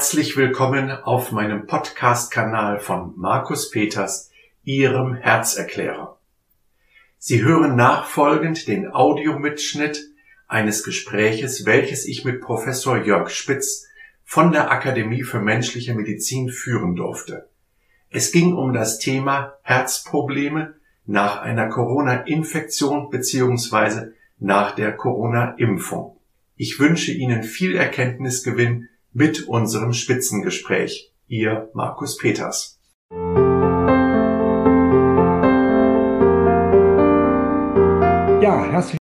[0.00, 4.30] Herzlich willkommen auf meinem Podcast-Kanal von Markus Peters,
[4.64, 6.18] Ihrem Herzerklärer.
[7.18, 10.00] Sie hören nachfolgend den Audiomitschnitt
[10.48, 13.88] eines Gespräches, welches ich mit Professor Jörg Spitz
[14.24, 17.50] von der Akademie für menschliche Medizin führen durfte.
[18.08, 26.16] Es ging um das Thema Herzprobleme nach einer Corona-Infektion beziehungsweise nach der Corona-Impfung.
[26.56, 31.12] Ich wünsche Ihnen viel Erkenntnisgewinn mit unserem Spitzengespräch.
[31.26, 32.80] Ihr Markus Peters.
[38.40, 38.98] Ja, herzlich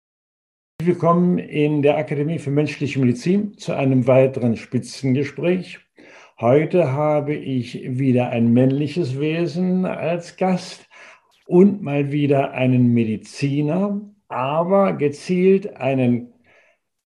[0.82, 5.80] willkommen in der Akademie für menschliche Medizin zu einem weiteren Spitzengespräch.
[6.40, 10.88] Heute habe ich wieder ein männliches Wesen als Gast
[11.46, 16.34] und mal wieder einen Mediziner, aber gezielt einen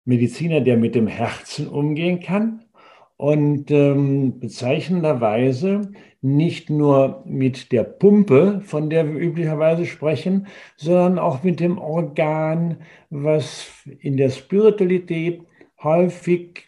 [0.05, 2.65] Mediziner, der mit dem Herzen umgehen kann
[3.21, 11.43] und ähm, bezeichnenderweise nicht nur mit der Pumpe, von der wir üblicherweise sprechen, sondern auch
[11.43, 12.77] mit dem Organ,
[13.11, 13.67] was
[13.99, 15.43] in der Spiritualität
[15.83, 16.65] häufig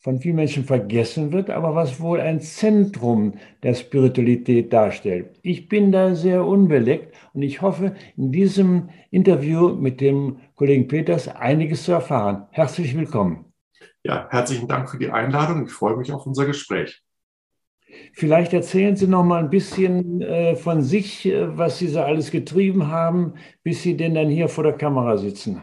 [0.00, 5.38] von vielen Menschen vergessen wird, aber was wohl ein Zentrum der Spiritualität darstellt.
[5.42, 11.28] Ich bin da sehr unbeleckt und ich hoffe, in diesem Interview mit dem Kollegen Peters
[11.28, 12.48] einiges zu erfahren.
[12.50, 13.49] Herzlich willkommen.
[14.02, 15.66] Ja, herzlichen Dank für die Einladung.
[15.66, 17.02] Ich freue mich auf unser Gespräch.
[18.14, 22.30] Vielleicht erzählen Sie noch mal ein bisschen äh, von sich, äh, was Sie so alles
[22.30, 25.62] getrieben haben, bis Sie denn dann hier vor der Kamera sitzen.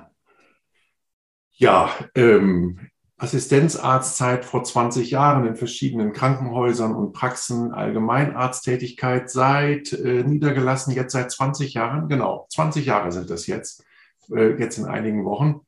[1.53, 2.79] Ja, ähm,
[3.17, 11.31] Assistenzarztzeit vor 20 Jahren in verschiedenen Krankenhäusern und Praxen, Allgemeinarzttätigkeit seit äh, niedergelassen, jetzt seit
[11.31, 13.83] 20 Jahren, genau, 20 Jahre sind das jetzt,
[14.29, 15.61] äh, jetzt in einigen Wochen.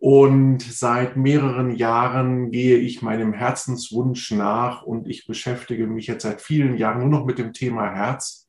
[0.00, 6.40] Und seit mehreren Jahren gehe ich meinem Herzenswunsch nach und ich beschäftige mich jetzt seit
[6.40, 8.48] vielen Jahren nur noch mit dem Thema Herz.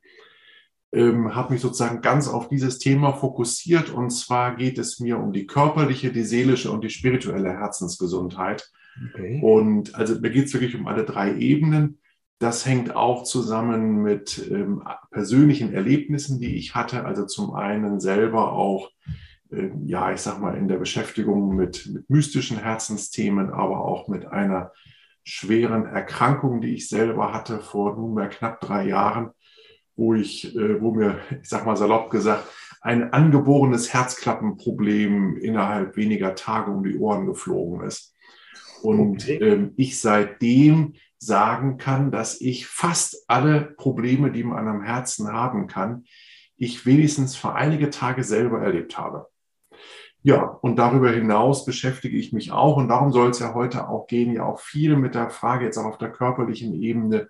[0.94, 5.34] Ähm, habe mich sozusagen ganz auf dieses Thema fokussiert und zwar geht es mir um
[5.34, 8.72] die körperliche, die seelische und die spirituelle Herzensgesundheit.
[9.10, 9.42] Okay.
[9.44, 12.00] Und also mir geht es wirklich um alle drei Ebenen.
[12.40, 17.04] Das hängt auch zusammen mit ähm, persönlichen Erlebnissen, die ich hatte.
[17.04, 18.90] Also zum einen selber auch
[19.86, 24.72] ja, ich sag mal, in der Beschäftigung mit, mit mystischen Herzensthemen, aber auch mit einer
[25.24, 29.32] schweren Erkrankung, die ich selber hatte vor nunmehr knapp drei Jahren,
[29.96, 32.48] wo ich, äh, wo mir, ich sag mal salopp gesagt,
[32.82, 38.16] ein angeborenes Herzklappenproblem innerhalb weniger Tage um die Ohren geflogen ist.
[38.82, 39.38] Und okay.
[39.38, 45.68] ähm, ich seitdem sagen kann, dass ich fast alle Probleme, die man am Herzen haben
[45.68, 46.06] kann,
[46.58, 49.28] ich wenigstens für einige Tage selber erlebt habe.
[50.24, 54.06] Ja, und darüber hinaus beschäftige ich mich auch, und darum soll es ja heute auch
[54.06, 57.28] gehen, ja auch viel mit der Frage jetzt auch auf der körperlichen Ebene,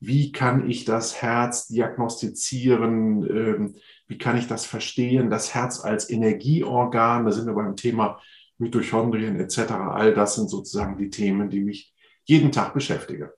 [0.00, 3.74] wie kann ich das Herz diagnostizieren, ähm,
[4.08, 8.20] wie kann ich das verstehen, das Herz als Energieorgan, da sind wir beim Thema
[8.58, 11.94] Mitochondrien etc., all das sind sozusagen die Themen, die mich
[12.24, 13.28] jeden Tag beschäftigen.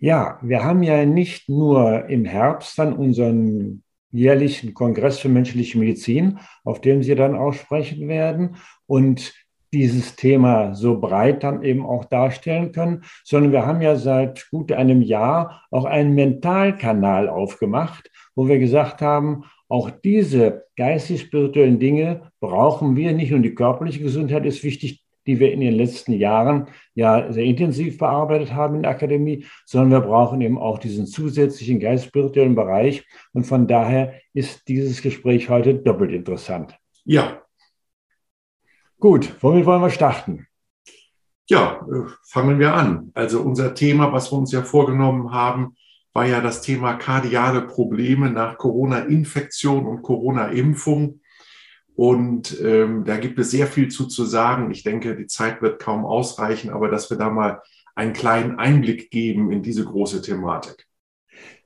[0.00, 3.83] Ja, wir haben ja nicht nur im Herbst dann unseren
[4.14, 9.34] jährlichen Kongress für menschliche Medizin, auf dem Sie dann auch sprechen werden und
[9.72, 14.70] dieses Thema so breit dann eben auch darstellen können, sondern wir haben ja seit gut
[14.70, 22.94] einem Jahr auch einen Mentalkanal aufgemacht, wo wir gesagt haben, auch diese geistig-spirituellen Dinge brauchen
[22.94, 27.32] wir nicht und die körperliche Gesundheit ist wichtig, die wir in den letzten Jahren ja
[27.32, 32.54] sehr intensiv bearbeitet haben in der Akademie, sondern wir brauchen eben auch diesen zusätzlichen geistspirituellen
[32.54, 33.06] Bereich.
[33.32, 36.76] Und von daher ist dieses Gespräch heute doppelt interessant.
[37.04, 37.42] Ja.
[38.98, 40.46] Gut, womit wollen wir starten?
[41.48, 43.10] Ja, äh, fangen wir an.
[43.14, 45.76] Also unser Thema, was wir uns ja vorgenommen haben,
[46.14, 51.20] war ja das Thema kardiale Probleme nach Corona-Infektion und Corona-Impfung.
[51.96, 54.70] Und ähm, da gibt es sehr viel zu, zu sagen.
[54.70, 57.62] Ich denke, die Zeit wird kaum ausreichen, aber dass wir da mal
[57.94, 60.88] einen kleinen Einblick geben in diese große Thematik.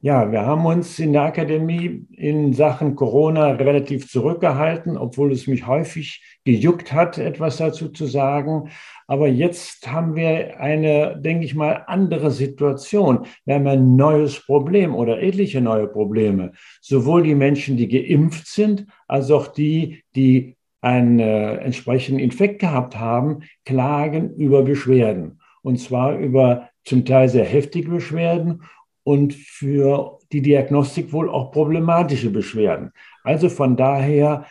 [0.01, 5.67] Ja, wir haben uns in der Akademie in Sachen Corona relativ zurückgehalten, obwohl es mich
[5.67, 8.71] häufig gejuckt hat, etwas dazu zu sagen.
[9.09, 13.27] Aber jetzt haben wir eine, denke ich mal, andere Situation.
[13.45, 16.53] Wir haben ein neues Problem oder etliche neue Probleme.
[16.81, 22.97] Sowohl die Menschen, die geimpft sind, als auch die, die einen äh, entsprechenden Infekt gehabt
[23.01, 25.41] haben, klagen über Beschwerden.
[25.63, 28.63] Und zwar über zum Teil sehr heftige Beschwerden
[29.09, 32.93] und für die Diagnostik wohl auch problematische Beschwerden.
[33.25, 34.45] Also von daher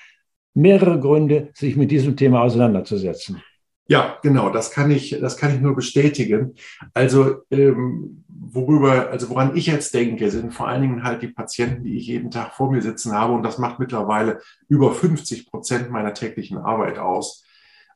[0.56, 3.40] mehrere Gründe, sich mit diesem Thema auseinanderzusetzen.
[3.88, 6.56] Ja, genau, das kann ich, das kann ich nur bestätigen.
[6.96, 11.84] Also, ähm, worüber, also woran ich jetzt denke, sind vor allen Dingen halt die Patienten,
[11.84, 13.34] die ich jeden Tag vor mir sitzen habe.
[13.34, 17.46] Und das macht mittlerweile über 50 Prozent meiner täglichen Arbeit aus.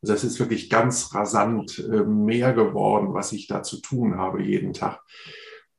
[0.03, 4.43] Also es ist wirklich ganz rasant äh, mehr geworden, was ich da zu tun habe
[4.43, 4.99] jeden Tag.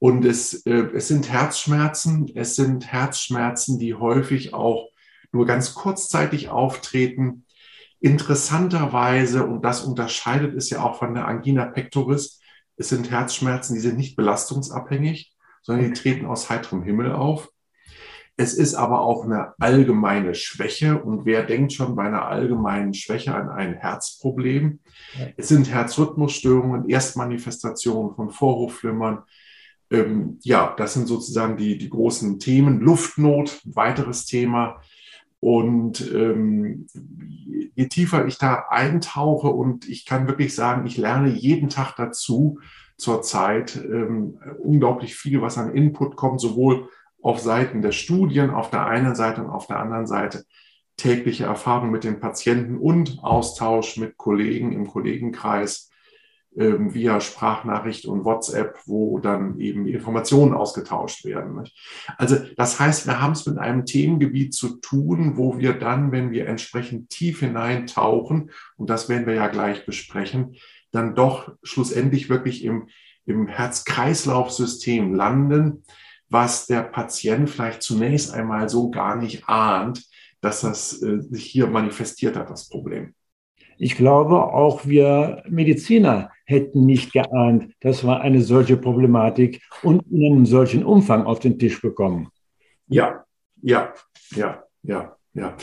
[0.02, 4.88] Und es, äh, es sind Herzschmerzen, es sind Herzschmerzen, die häufig auch
[5.30, 7.46] nur ganz kurzzeitig auftreten.
[8.00, 12.40] Interessanterweise, und das unterscheidet es ja auch von der Angina pectoris,
[12.74, 17.50] es sind Herzschmerzen, die sind nicht belastungsabhängig, sondern die treten aus heiterem Himmel auf.
[18.36, 21.00] Es ist aber auch eine allgemeine Schwäche.
[21.00, 24.80] Und wer denkt schon bei einer allgemeinen Schwäche an ein Herzproblem?
[25.36, 29.22] Es sind Herzrhythmusstörungen, Erstmanifestationen von Vorhofflimmern.
[29.92, 32.80] Ähm, ja, das sind sozusagen die, die großen Themen.
[32.80, 34.80] Luftnot, weiteres Thema.
[35.38, 36.86] Und ähm,
[37.74, 42.60] je tiefer ich da eintauche und ich kann wirklich sagen, ich lerne jeden Tag dazu
[42.96, 46.88] zurzeit ähm, unglaublich viel, was an Input kommt, sowohl
[47.20, 50.44] auf Seiten der Studien auf der einen Seite und auf der anderen Seite
[50.96, 55.90] tägliche Erfahrung mit den Patienten und Austausch mit Kollegen im Kollegenkreis
[56.54, 61.64] via Sprachnachricht und WhatsApp, wo dann eben Informationen ausgetauscht werden.
[62.18, 66.30] Also das heißt, wir haben es mit einem Themengebiet zu tun, wo wir dann, wenn
[66.30, 70.56] wir entsprechend tief hineintauchen, und das werden wir ja gleich besprechen,
[70.90, 72.88] dann doch schlussendlich wirklich im,
[73.24, 75.84] im Herz-Kreislauf-System landen,
[76.28, 80.04] was der Patient vielleicht zunächst einmal so gar nicht ahnt,
[80.42, 83.14] dass das äh, sich hier manifestiert hat, das Problem.
[83.82, 90.24] Ich glaube, auch wir Mediziner hätten nicht geahnt, dass wir eine solche Problematik und in
[90.24, 92.28] einem solchen Umfang auf den Tisch bekommen.
[92.86, 93.24] Ja,
[93.60, 93.92] ja,
[94.36, 95.56] ja, ja, ja.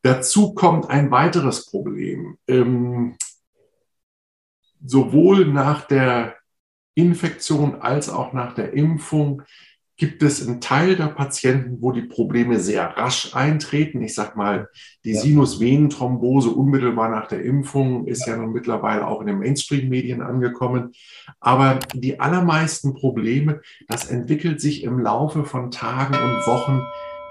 [0.00, 2.38] Dazu kommt ein weiteres Problem.
[2.48, 3.16] Ähm,
[4.82, 6.36] sowohl nach der
[6.94, 9.42] Infektion als auch nach der Impfung
[10.00, 14.00] gibt es einen Teil der Patienten, wo die Probleme sehr rasch eintreten.
[14.00, 14.70] Ich sage mal,
[15.04, 15.20] die ja.
[15.20, 18.32] Sinusvenenthrombose unmittelbar nach der Impfung ist ja.
[18.32, 20.92] ja nun mittlerweile auch in den Mainstream-Medien angekommen.
[21.38, 26.80] Aber die allermeisten Probleme, das entwickelt sich im Laufe von Tagen und Wochen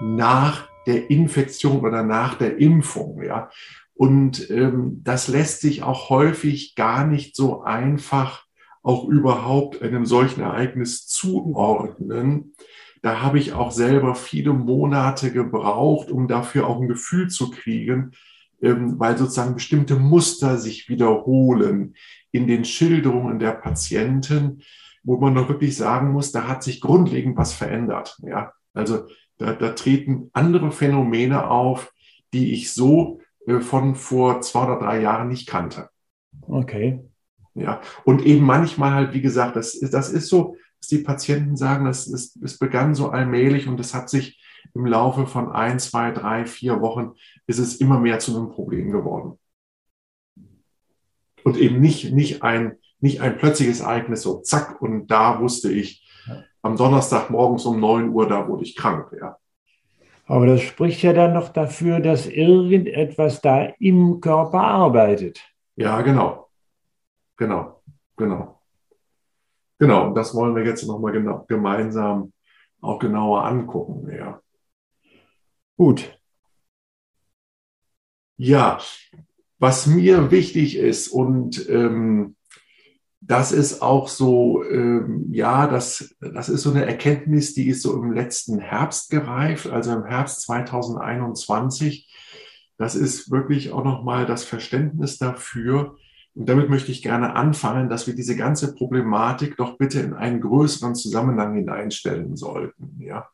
[0.00, 3.20] nach der Infektion oder nach der Impfung.
[3.24, 3.50] Ja.
[3.94, 8.44] Und ähm, das lässt sich auch häufig gar nicht so einfach
[8.82, 12.54] auch überhaupt einem solchen Ereignis zuordnen.
[13.02, 18.12] Da habe ich auch selber viele Monate gebraucht, um dafür auch ein Gefühl zu kriegen,
[18.62, 21.94] ähm, weil sozusagen bestimmte Muster sich wiederholen
[22.30, 24.62] in den Schilderungen der Patienten,
[25.02, 28.18] wo man doch wirklich sagen muss, da hat sich grundlegend was verändert.
[28.22, 29.06] Ja, also
[29.38, 31.92] da, da treten andere Phänomene auf,
[32.34, 35.88] die ich so äh, von vor zwei oder drei Jahren nicht kannte.
[36.42, 37.00] Okay.
[37.54, 41.56] Ja, und eben manchmal halt, wie gesagt, das ist, das ist so, dass die Patienten
[41.56, 44.40] sagen, das, ist, es begann so allmählich und es hat sich
[44.74, 47.12] im Laufe von ein, zwei, drei, vier Wochen
[47.46, 49.38] ist es immer mehr zu einem Problem geworden.
[51.42, 56.06] Und eben nicht, nicht, ein, nicht ein plötzliches Ereignis, so zack, und da wusste ich,
[56.62, 59.36] am Donnerstag morgens um neun Uhr, da wurde ich krank, ja.
[60.26, 65.40] Aber das spricht ja dann noch dafür, dass irgendetwas da im Körper arbeitet.
[65.74, 66.49] Ja, genau.
[67.40, 67.82] Genau,
[68.18, 68.60] genau.
[69.78, 71.12] Genau, und das wollen wir jetzt nochmal
[71.48, 72.34] gemeinsam
[72.82, 74.12] auch genauer angucken.
[74.14, 74.42] Ja.
[75.78, 76.20] Gut.
[78.36, 78.78] Ja,
[79.58, 82.36] was mir wichtig ist und ähm,
[83.22, 87.94] das ist auch so, ähm, ja, das, das ist so eine Erkenntnis, die ist so
[88.02, 92.06] im letzten Herbst gereift, also im Herbst 2021.
[92.76, 95.96] Das ist wirklich auch nochmal das Verständnis dafür,
[96.40, 100.40] und damit möchte ich gerne anfangen, dass wir diese ganze Problematik doch bitte in einen
[100.40, 102.96] größeren Zusammenhang hineinstellen sollten.
[102.98, 103.28] Ja?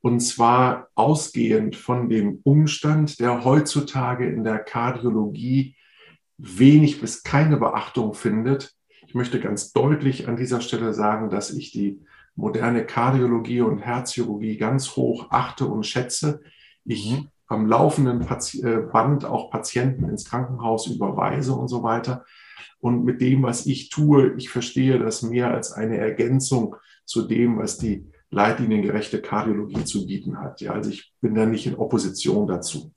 [0.00, 5.76] Und zwar ausgehend von dem Umstand, der heutzutage in der Kardiologie
[6.38, 8.74] wenig bis keine Beachtung findet.
[9.06, 12.00] Ich möchte ganz deutlich an dieser Stelle sagen, dass ich die
[12.34, 16.40] moderne Kardiologie und Herzchirurgie ganz hoch achte und schätze.
[16.84, 22.24] Ich mhm am laufenden äh, Band auch Patienten ins Krankenhaus überweise und so weiter.
[22.80, 27.58] Und mit dem, was ich tue, ich verstehe das mehr als eine Ergänzung zu dem,
[27.58, 30.60] was die leitliniengerechte Kardiologie zu bieten hat.
[30.60, 32.92] Ja, also ich bin da nicht in Opposition dazu.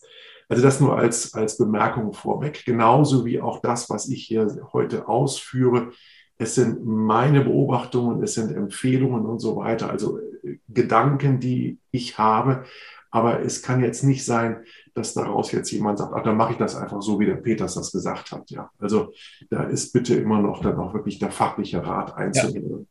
[0.50, 2.64] Also das nur als, als Bemerkung vorweg.
[2.66, 5.92] Genauso wie auch das, was ich hier heute ausführe.
[6.38, 9.90] Es sind meine Beobachtungen, es sind Empfehlungen und so weiter.
[9.90, 12.66] Also äh, Gedanken, die ich habe.
[13.10, 16.58] Aber es kann jetzt nicht sein, dass daraus jetzt jemand sagt, ach, dann mache ich
[16.58, 18.50] das einfach so, wie der Peters das gesagt hat.
[18.52, 19.14] Ja, also
[19.50, 22.88] da ist bitte immer noch dann auch wirklich der fachliche Rat einzunehmen.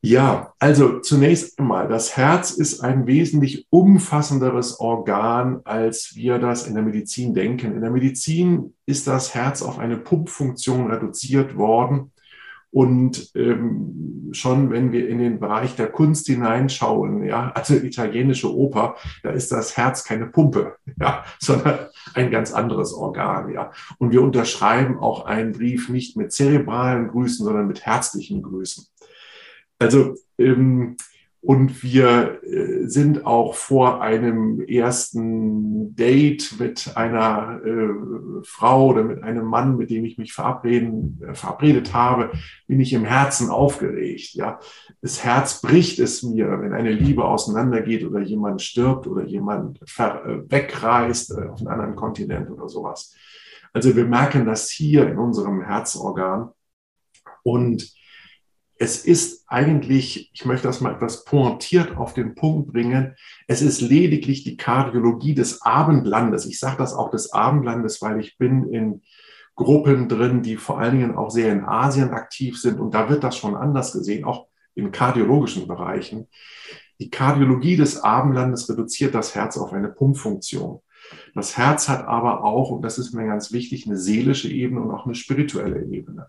[0.00, 6.74] Ja, also zunächst einmal, das Herz ist ein wesentlich umfassenderes Organ, als wir das in
[6.74, 7.74] der Medizin denken.
[7.74, 12.12] In der Medizin ist das Herz auf eine Pumpfunktion reduziert worden.
[12.70, 18.96] Und ähm, schon wenn wir in den Bereich der Kunst hineinschauen, ja, also italienische Oper,
[19.22, 21.78] da ist das Herz keine Pumpe, ja, sondern
[22.14, 23.72] ein ganz anderes Organ, ja.
[23.98, 28.86] Und wir unterschreiben auch einen Brief nicht mit zerebralen Grüßen, sondern mit herzlichen Grüßen.
[29.78, 30.96] Also, ähm,
[31.40, 39.22] und wir äh, sind auch vor einem ersten Date mit einer äh, Frau oder mit
[39.22, 42.32] einem Mann, mit dem ich mich verabreden, äh, verabredet habe,
[42.66, 44.34] bin ich im Herzen aufgeregt.
[44.34, 44.58] Ja,
[45.00, 50.40] das Herz bricht es mir, wenn eine Liebe auseinandergeht oder jemand stirbt oder jemand äh,
[50.48, 53.14] wegreist äh, auf einen anderen Kontinent oder sowas.
[53.72, 56.50] Also wir merken das hier in unserem Herzorgan
[57.44, 57.96] und
[58.78, 63.16] es ist eigentlich, ich möchte das mal etwas pointiert auf den Punkt bringen,
[63.48, 66.46] es ist lediglich die Kardiologie des Abendlandes.
[66.46, 69.02] Ich sage das auch des Abendlandes, weil ich bin in
[69.56, 73.24] Gruppen drin, die vor allen Dingen auch sehr in Asien aktiv sind und da wird
[73.24, 76.28] das schon anders gesehen, auch in kardiologischen Bereichen.
[77.00, 80.80] Die Kardiologie des Abendlandes reduziert das Herz auf eine Pumpfunktion.
[81.34, 84.92] Das Herz hat aber auch, und das ist mir ganz wichtig, eine seelische Ebene und
[84.92, 86.28] auch eine spirituelle Ebene.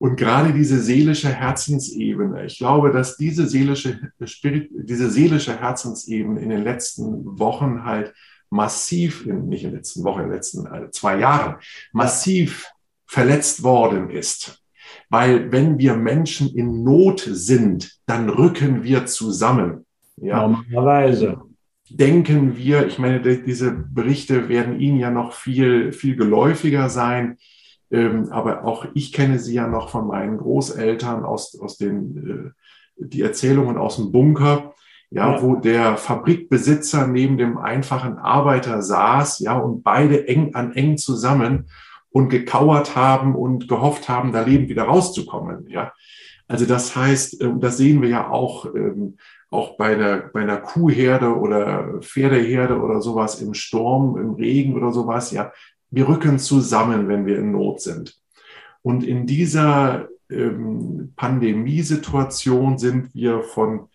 [0.00, 6.62] Und gerade diese seelische Herzensebene, ich glaube, dass diese seelische, diese seelische Herzensebene in den
[6.62, 8.14] letzten Wochen halt
[8.48, 11.56] massiv, in, nicht in den letzten Wochen, in den letzten äh, zwei Jahren,
[11.92, 12.66] massiv
[13.06, 14.62] verletzt worden ist.
[15.10, 19.84] Weil wenn wir Menschen in Not sind, dann rücken wir zusammen.
[20.16, 20.46] Ja.
[20.46, 21.40] Normalerweise.
[21.90, 27.38] Denken wir, ich meine, diese Berichte werden Ihnen ja noch viel, viel geläufiger sein
[27.90, 32.54] ähm, aber auch ich kenne sie ja noch von meinen Großeltern aus, aus den,
[32.98, 34.74] äh, die Erzählungen aus dem Bunker,
[35.10, 40.72] ja, ja, wo der Fabrikbesitzer neben dem einfachen Arbeiter saß, ja, und beide eng an
[40.72, 41.70] eng zusammen
[42.10, 45.92] und gekauert haben und gehofft haben, da lebend wieder rauszukommen, ja.
[46.46, 49.16] Also das heißt, äh, das sehen wir ja auch, ähm,
[49.50, 54.92] auch bei der, bei einer Kuhherde oder Pferdeherde oder sowas im Sturm, im Regen oder
[54.92, 55.52] sowas, ja,
[55.90, 58.18] wir rücken zusammen, wenn wir in Not sind.
[58.82, 63.88] Und in dieser ähm, Pandemiesituation sind wir von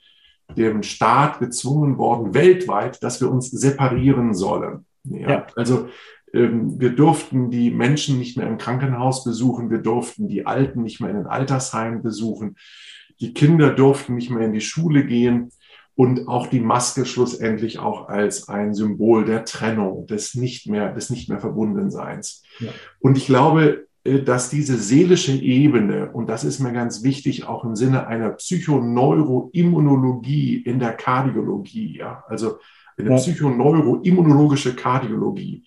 [0.55, 4.85] dem Staat gezwungen worden, weltweit, dass wir uns separieren sollen.
[5.03, 5.47] Ja, ja.
[5.55, 5.87] Also
[6.33, 10.99] ähm, wir durften die Menschen nicht mehr im Krankenhaus besuchen, wir durften die Alten nicht
[10.99, 12.55] mehr in den Altersheimen besuchen,
[13.19, 15.51] die Kinder durften nicht mehr in die Schule gehen
[15.95, 21.11] und auch die Maske schlussendlich auch als ein Symbol der Trennung, des nicht mehr, des
[21.11, 22.41] nicht mehr Verbundenseins.
[22.59, 22.71] Ja.
[22.99, 27.63] Und ich glaube, äh, dass diese seelische Ebene, und das ist mir ganz wichtig, auch
[27.63, 32.57] im Sinne einer Psychoneuroimmunologie in der Kardiologie, ja, also
[32.97, 33.17] eine ja.
[33.17, 35.63] psychoneuroimmunologische Kardiologie,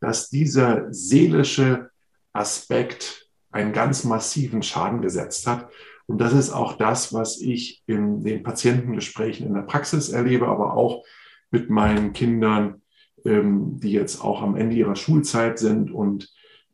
[0.00, 1.90] dass dieser seelische
[2.32, 5.68] Aspekt einen ganz massiven Schaden gesetzt hat
[6.08, 10.72] und das ist auch das, was ich in den Patientengesprächen in der Praxis erlebe, aber
[10.74, 11.04] auch
[11.50, 12.80] mit meinen Kindern,
[13.26, 16.32] ähm, die jetzt auch am Ende ihrer Schulzeit sind und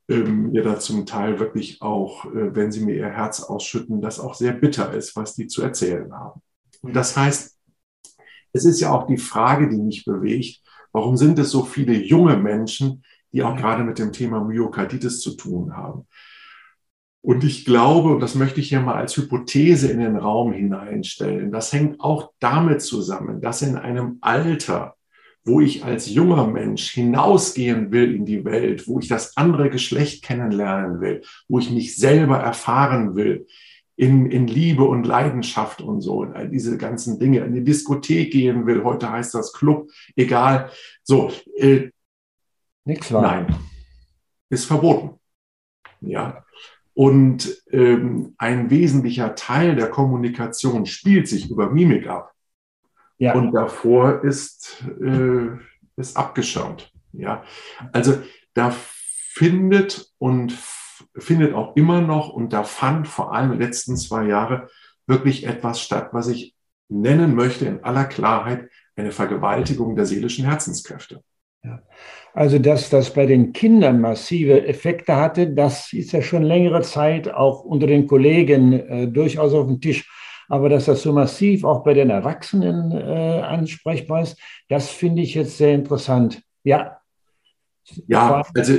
[0.09, 4.21] ähm, mir da zum Teil wirklich auch, äh, wenn sie mir ihr Herz ausschütten, das
[4.21, 6.41] auch sehr bitter ist, was die zu erzählen haben.
[6.83, 7.59] Und das heißt,
[8.53, 10.61] es ist ja auch die Frage, die mich bewegt,
[10.93, 15.37] warum sind es so viele junge Menschen, die auch gerade mit dem Thema Myokarditis zu
[15.37, 16.07] tun haben?
[17.25, 21.51] Und ich glaube, und das möchte ich hier mal als Hypothese in den Raum hineinstellen,
[21.51, 24.97] das hängt auch damit zusammen, dass in einem Alter,
[25.43, 30.23] wo ich als junger Mensch hinausgehen will in die Welt, wo ich das andere Geschlecht
[30.23, 33.47] kennenlernen will, wo ich mich selber erfahren will,
[33.97, 38.33] in, in Liebe und Leidenschaft und so, und all diese ganzen Dinge, in die Diskothek
[38.33, 40.69] gehen will, heute heißt das Club, egal.
[41.03, 41.89] So, äh,
[42.85, 43.23] Nichts war.
[43.23, 43.47] Nein,
[44.51, 45.19] ist verboten.
[46.03, 46.44] Ja,
[46.95, 52.33] und ähm, ein wesentlicher Teil der Kommunikation spielt sich über Mimik ab.
[53.19, 53.35] Ja.
[53.35, 55.49] Und davor ist, äh,
[55.97, 56.93] ist abgeschirmt.
[57.13, 57.45] Ja,
[57.93, 58.23] also
[58.55, 58.75] da
[59.35, 60.57] findet und
[61.17, 64.69] findet auch immer noch und da fand vor allem in den letzten zwei Jahren
[65.07, 66.55] wirklich etwas statt, was ich
[66.89, 71.23] nennen möchte in aller Klarheit eine Vergewaltigung der seelischen Herzenskräfte.
[71.63, 71.83] Ja.
[72.37, 77.33] Also, dass das bei den Kindern massive Effekte hatte, das ist ja schon längere Zeit
[77.33, 80.05] auch unter den Kollegen äh, durchaus auf dem Tisch.
[80.49, 84.37] aber dass das so massiv auch bei den Erwachsenen äh, ansprechbar ist,
[84.69, 86.43] das finde ich jetzt sehr interessant.
[86.65, 86.99] Ja.
[88.09, 88.79] Ja, also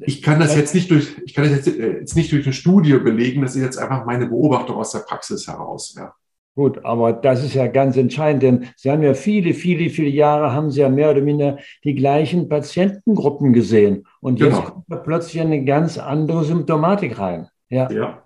[0.00, 2.52] ich kann das jetzt nicht durch, ich kann das jetzt, äh, jetzt nicht durch eine
[2.52, 5.94] Studie belegen, das ist jetzt einfach meine Beobachtung aus der Praxis heraus.
[5.96, 6.14] Ja.
[6.56, 10.54] Gut, aber das ist ja ganz entscheidend, denn Sie haben ja viele, viele, viele Jahre,
[10.54, 14.06] haben Sie ja mehr oder minder die gleichen Patientengruppen gesehen.
[14.20, 14.70] Und jetzt genau.
[14.70, 17.48] kommt da plötzlich eine ganz andere Symptomatik rein.
[17.68, 17.92] Ja.
[17.92, 18.22] Ja.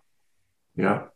[0.77, 1.11] Ja.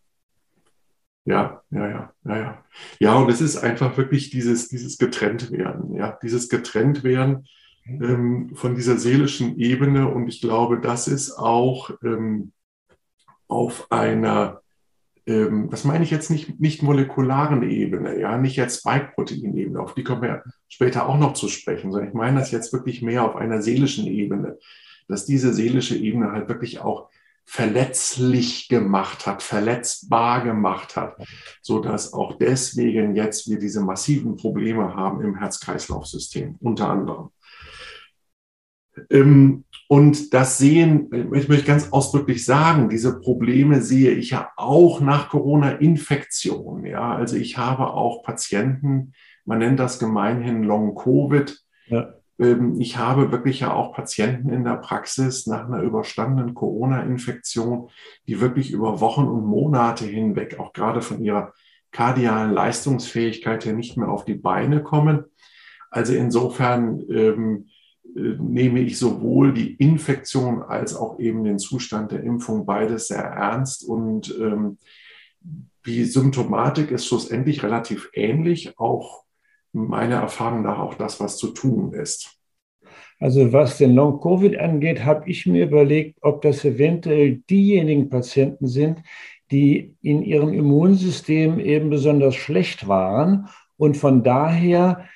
[1.24, 2.64] Ja, ja, ja, ja, ja.
[2.98, 7.46] Ja, und es ist einfach wirklich dieses, dieses Getrenntwerden, ja, dieses Getrenntwerden
[7.86, 10.08] ähm, von dieser seelischen Ebene.
[10.08, 12.50] Und ich glaube, das ist auch ähm,
[13.46, 14.63] auf einer
[15.26, 20.04] ähm, das meine ich jetzt nicht, nicht molekularen Ebene, ja, nicht jetzt Spike-Protein-Ebene, auf die
[20.04, 23.36] kommen wir später auch noch zu sprechen, sondern ich meine das jetzt wirklich mehr auf
[23.36, 24.58] einer seelischen Ebene,
[25.08, 27.08] dass diese seelische Ebene halt wirklich auch
[27.46, 31.16] verletzlich gemacht hat, verletzbar gemacht hat,
[31.60, 37.30] so dass auch deswegen jetzt wir diese massiven Probleme haben im Herz-Kreislauf-System, unter anderem.
[39.10, 45.00] Ähm, und das sehen, ich möchte ganz ausdrücklich sagen, diese Probleme sehe ich ja auch
[45.00, 46.86] nach Corona-Infektion.
[46.86, 49.12] Ja, also ich habe auch Patienten,
[49.44, 51.58] man nennt das gemeinhin Long-Covid.
[51.86, 52.14] Ja.
[52.38, 57.90] Ähm, ich habe wirklich ja auch Patienten in der Praxis nach einer überstandenen Corona-Infektion,
[58.26, 61.52] die wirklich über Wochen und Monate hinweg, auch gerade von ihrer
[61.92, 65.24] kardialen Leistungsfähigkeit her nicht mehr auf die Beine kommen.
[65.90, 67.73] Also insofern ähm, äh,
[68.14, 73.84] nehme ich sowohl die Infektion als auch eben den Zustand der Impfung beides sehr ernst.
[73.84, 74.78] Und ähm,
[75.86, 79.24] die Symptomatik ist schlussendlich relativ ähnlich, auch
[79.72, 82.38] meiner Erfahrung nach auch das, was zu tun ist.
[83.18, 89.02] Also was den Long-Covid angeht, habe ich mir überlegt, ob das eventuell diejenigen Patienten sind,
[89.50, 95.08] die in ihrem Immunsystem eben besonders schlecht waren und von daher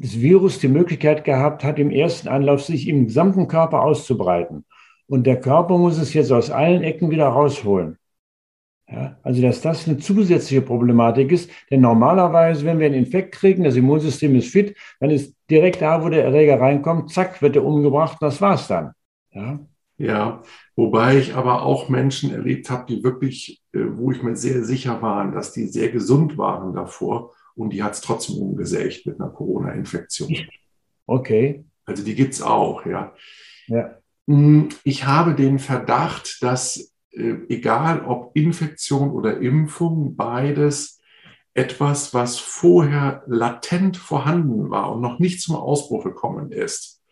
[0.00, 4.64] das Virus die Möglichkeit gehabt hat, im ersten Anlauf sich im gesamten Körper auszubreiten.
[5.06, 7.98] Und der Körper muss es jetzt aus allen Ecken wieder rausholen.
[8.88, 13.62] Ja, also, dass das eine zusätzliche Problematik ist, denn normalerweise, wenn wir einen Infekt kriegen,
[13.62, 17.64] das Immunsystem ist fit, dann ist direkt da, wo der Erreger reinkommt, zack, wird er
[17.64, 18.92] umgebracht und das war's dann.
[19.32, 19.60] Ja,
[19.98, 20.42] ja
[20.76, 25.00] wobei ich aber auch Menschen erlebt habe, die wirklich, äh, wo ich mir sehr sicher
[25.02, 29.30] war, dass die sehr gesund waren davor und die hat es trotzdem umgesägt mit einer
[29.30, 30.36] Corona-Infektion.
[31.06, 31.64] Okay.
[31.84, 33.14] Also die gibt es auch, ja.
[33.66, 33.98] ja.
[34.26, 41.00] Hm, ich habe den Verdacht, dass äh, egal ob Infektion oder Impfung, beides
[41.54, 47.02] etwas, was vorher latent vorhanden war und noch nicht zum Ausbruch gekommen ist,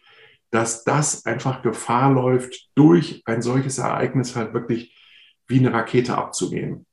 [0.51, 4.97] dass das einfach Gefahr läuft, durch ein solches Ereignis halt wirklich
[5.47, 6.87] wie eine Rakete abzugehen.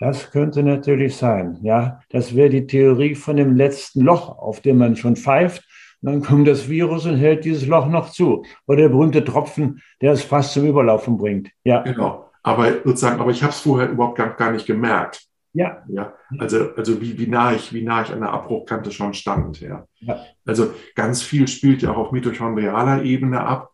[0.00, 1.58] Das könnte natürlich sein.
[1.62, 5.64] Ja, das wäre die Theorie von dem letzten Loch, auf dem man schon pfeift.
[6.02, 8.44] Und dann kommt das Virus und hält dieses Loch noch zu.
[8.66, 11.50] Oder der berühmte Tropfen, der es fast zum Überlaufen bringt.
[11.64, 11.82] Ja.
[11.82, 12.30] Genau.
[12.42, 15.26] Aber sozusagen, aber ich habe es vorher überhaupt gar, gar nicht gemerkt.
[15.54, 15.84] Ja.
[15.88, 16.12] ja.
[16.38, 19.60] Also, also wie, wie, nah ich, wie nah ich an der Abbruchkante schon stand.
[19.60, 19.86] Ja.
[20.00, 20.20] ja.
[20.44, 23.70] Also ganz viel spielt ja auch auf mitochondrialer Ebene ab.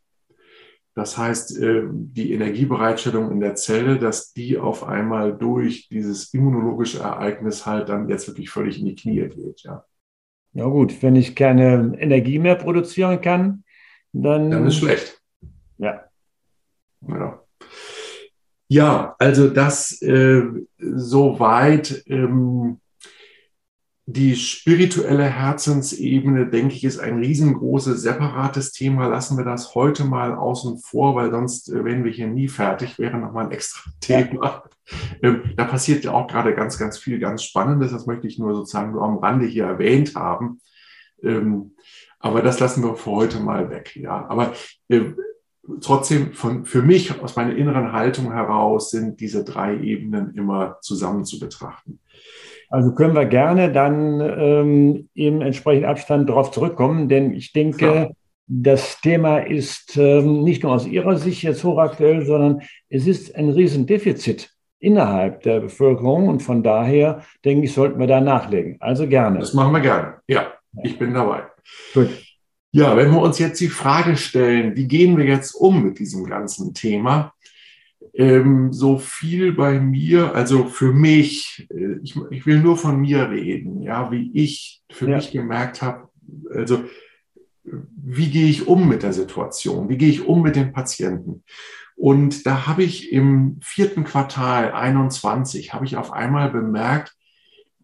[0.95, 7.01] Das heißt, äh, die Energiebereitstellung in der Zelle, dass die auf einmal durch dieses immunologische
[7.01, 9.61] Ereignis halt dann jetzt wirklich völlig in die Knie geht.
[9.63, 9.85] Ja,
[10.53, 13.65] ja gut, wenn ich keine Energie mehr produzieren kann,
[14.13, 14.51] dann.
[14.51, 15.21] Dann ist schlecht.
[15.79, 16.05] Ja.
[17.07, 17.43] Ja,
[18.69, 20.43] ja also das äh,
[20.79, 22.03] soweit.
[22.07, 22.81] Ähm,
[24.07, 29.07] die spirituelle Herzensebene, denke ich, ist ein riesengroßes, separates Thema.
[29.09, 32.99] Lassen wir das heute mal außen vor, weil sonst äh, werden wir hier nie fertig.
[32.99, 34.65] Wäre nochmal ein extra Thema.
[35.23, 37.93] Ähm, da passiert ja auch gerade ganz, ganz viel ganz Spannendes.
[37.93, 40.61] Das möchte ich nur sozusagen nur am Rande hier erwähnt haben.
[41.23, 41.77] Ähm,
[42.19, 43.97] aber das lassen wir für heute mal weg.
[43.97, 44.55] Ja, aber
[44.89, 45.13] äh,
[45.81, 51.25] trotzdem von, für mich aus meiner inneren Haltung heraus sind diese drei Ebenen immer zusammen
[51.25, 52.01] zu betrachten.
[52.71, 58.09] Also können wir gerne dann ähm, im entsprechenden Abstand darauf zurückkommen, denn ich denke, ja.
[58.47, 63.51] das Thema ist ähm, nicht nur aus Ihrer Sicht jetzt hochaktuell, sondern es ist ein
[63.51, 68.77] Riesendefizit innerhalb der Bevölkerung und von daher denke ich, sollten wir da nachlegen.
[68.79, 69.41] Also gerne.
[69.41, 70.15] Das machen wir gerne.
[70.29, 70.53] Ja,
[70.85, 71.43] ich bin dabei.
[71.93, 72.09] Gut.
[72.73, 76.25] Ja, wenn wir uns jetzt die Frage stellen, wie gehen wir jetzt um mit diesem
[76.25, 77.33] ganzen Thema,
[78.15, 83.31] ähm, so viel bei mir, also für mich, äh, ich, ich, will nur von mir
[83.31, 85.17] reden, ja, wie ich für ja.
[85.17, 86.09] mich gemerkt habe,
[86.53, 86.85] also
[87.65, 91.45] wie gehe ich um mit der Situation, wie gehe ich um mit den Patienten.
[91.97, 97.15] Und da habe ich im vierten Quartal 21 habe ich auf einmal bemerkt,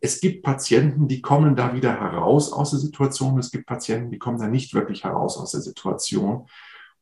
[0.01, 3.39] es gibt Patienten, die kommen da wieder heraus aus der Situation.
[3.39, 6.47] Es gibt Patienten, die kommen da nicht wirklich heraus aus der Situation.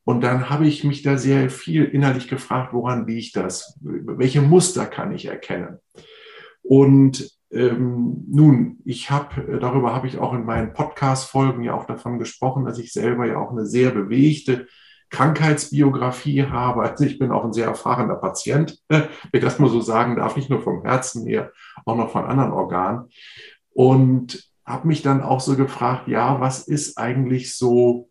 [0.05, 3.79] Und dann habe ich mich da sehr viel innerlich gefragt, woran liegt das?
[3.81, 5.79] Welche Muster kann ich erkennen?
[6.63, 12.19] Und ähm, nun, ich habe, darüber habe ich auch in meinen Podcast-Folgen ja auch davon
[12.19, 14.67] gesprochen, dass ich selber ja auch eine sehr bewegte
[15.11, 16.83] Krankheitsbiografie habe.
[16.83, 20.37] Also ich bin auch ein sehr erfahrener Patient, wenn ich das mal so sagen darf,
[20.37, 21.53] nicht nur vom Herzen her,
[21.87, 23.09] auch noch von anderen Organen.
[23.71, 28.09] Und habe mich dann auch so gefragt, ja, was ist eigentlich so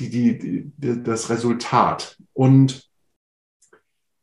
[0.00, 2.16] die, die, die, das Resultat?
[2.32, 2.88] Und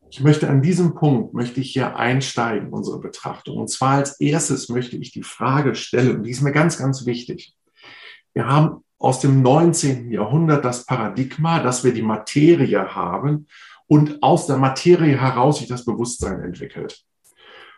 [0.09, 3.57] ich möchte an diesem Punkt, möchte ich hier einsteigen, unsere Betrachtung.
[3.57, 7.05] Und zwar als erstes möchte ich die Frage stellen, und die ist mir ganz, ganz
[7.05, 7.55] wichtig.
[8.33, 10.11] Wir haben aus dem 19.
[10.11, 13.47] Jahrhundert das Paradigma, dass wir die Materie haben
[13.87, 17.03] und aus der Materie heraus sich das Bewusstsein entwickelt.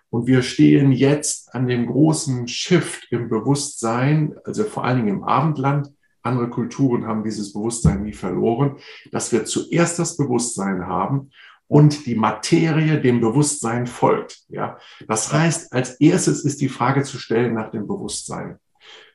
[0.09, 5.23] Und wir stehen jetzt an dem großen Shift im Bewusstsein, also vor allen Dingen im
[5.23, 5.89] Abendland.
[6.27, 8.77] Andere Kulturen haben dieses Bewusstsein nie verloren,
[9.11, 11.31] dass wir zuerst das Bewusstsein haben
[11.67, 14.43] und die Materie dem Bewusstsein folgt.
[14.49, 18.59] Ja, das heißt, als erstes ist die Frage zu stellen nach dem Bewusstsein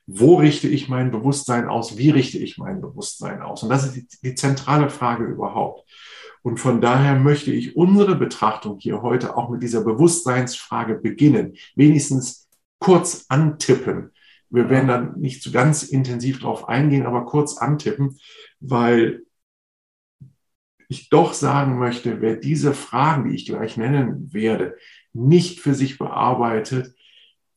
[0.05, 3.63] wo richte ich mein Bewusstsein aus, wie richte ich mein Bewusstsein aus?
[3.63, 5.89] Und das ist die, die zentrale Frage überhaupt.
[6.41, 12.49] Und von daher möchte ich unsere Betrachtung hier heute auch mit dieser Bewusstseinsfrage beginnen, wenigstens
[12.79, 14.11] kurz antippen.
[14.53, 18.19] Wir werden dann nicht so ganz intensiv darauf eingehen, aber kurz antippen,
[18.59, 19.23] weil
[20.87, 24.77] ich doch sagen möchte, wer diese Fragen, die ich gleich nennen werde,
[25.11, 26.93] nicht für sich bearbeitet,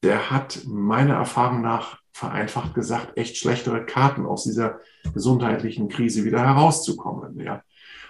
[0.03, 4.81] der hat meiner Erfahrung nach vereinfacht gesagt, echt schlechtere Karten aus dieser
[5.13, 7.39] gesundheitlichen Krise wieder herauszukommen.
[7.41, 7.63] Ja.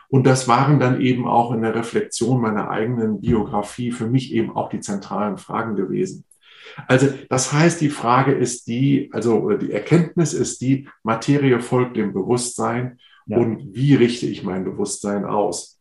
[0.08, 4.54] Und das waren dann eben auch in der Reflexion meiner eigenen Biografie für mich eben
[4.54, 6.24] auch die zentralen Fragen gewesen.
[6.86, 12.12] Also das heißt, die Frage ist die, also die Erkenntnis ist die, Materie folgt dem
[12.12, 13.38] Bewusstsein ja.
[13.38, 15.76] und wie richte ich mein Bewusstsein aus?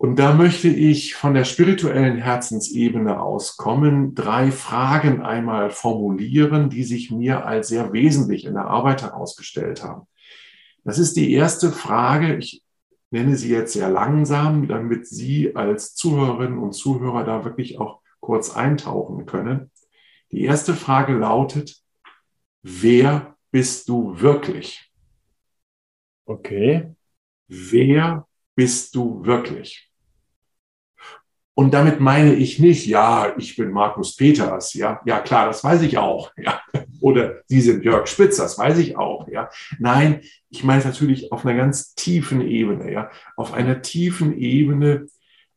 [0.00, 6.84] Und da möchte ich von der spirituellen Herzensebene aus kommen, drei Fragen einmal formulieren, die
[6.84, 10.06] sich mir als sehr wesentlich in der Arbeit herausgestellt haben.
[10.84, 12.36] Das ist die erste Frage.
[12.36, 12.62] Ich
[13.10, 18.54] nenne sie jetzt sehr langsam, damit Sie als Zuhörerinnen und Zuhörer da wirklich auch kurz
[18.54, 19.70] eintauchen können.
[20.32, 21.78] Die erste Frage lautet,
[22.60, 24.92] wer bist du wirklich?
[26.26, 26.94] Okay.
[27.46, 29.90] Wer bist du wirklich?
[31.54, 35.80] Und damit meine ich nicht, ja, ich bin Markus Peters, ja, ja klar, das weiß
[35.80, 36.60] ich auch, ja.
[37.00, 39.48] Oder Sie sind Jörg Spitz, das weiß ich auch, ja.
[39.78, 45.06] Nein, ich meine es natürlich auf einer ganz tiefen Ebene, ja, auf einer tiefen Ebene,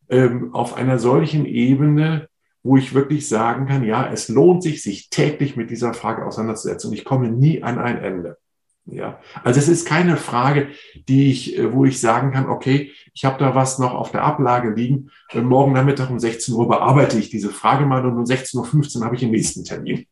[0.08, 2.31] ähm, auf einer solchen Ebene,
[2.64, 6.90] wo ich wirklich sagen kann, ja, es lohnt sich, sich täglich mit dieser Frage auseinanderzusetzen
[6.90, 8.38] und ich komme nie an ein Ende.
[8.86, 10.70] Ja, also es ist keine Frage,
[11.08, 14.24] die ich, äh, wo ich sagen kann, okay, ich habe da was noch auf der
[14.24, 15.12] Ablage liegen.
[15.30, 19.06] Äh, morgen Nachmittag um 16 Uhr bearbeite ich diese Frage mal und um 16.15 Uhr
[19.06, 20.08] habe ich den nächsten Termin.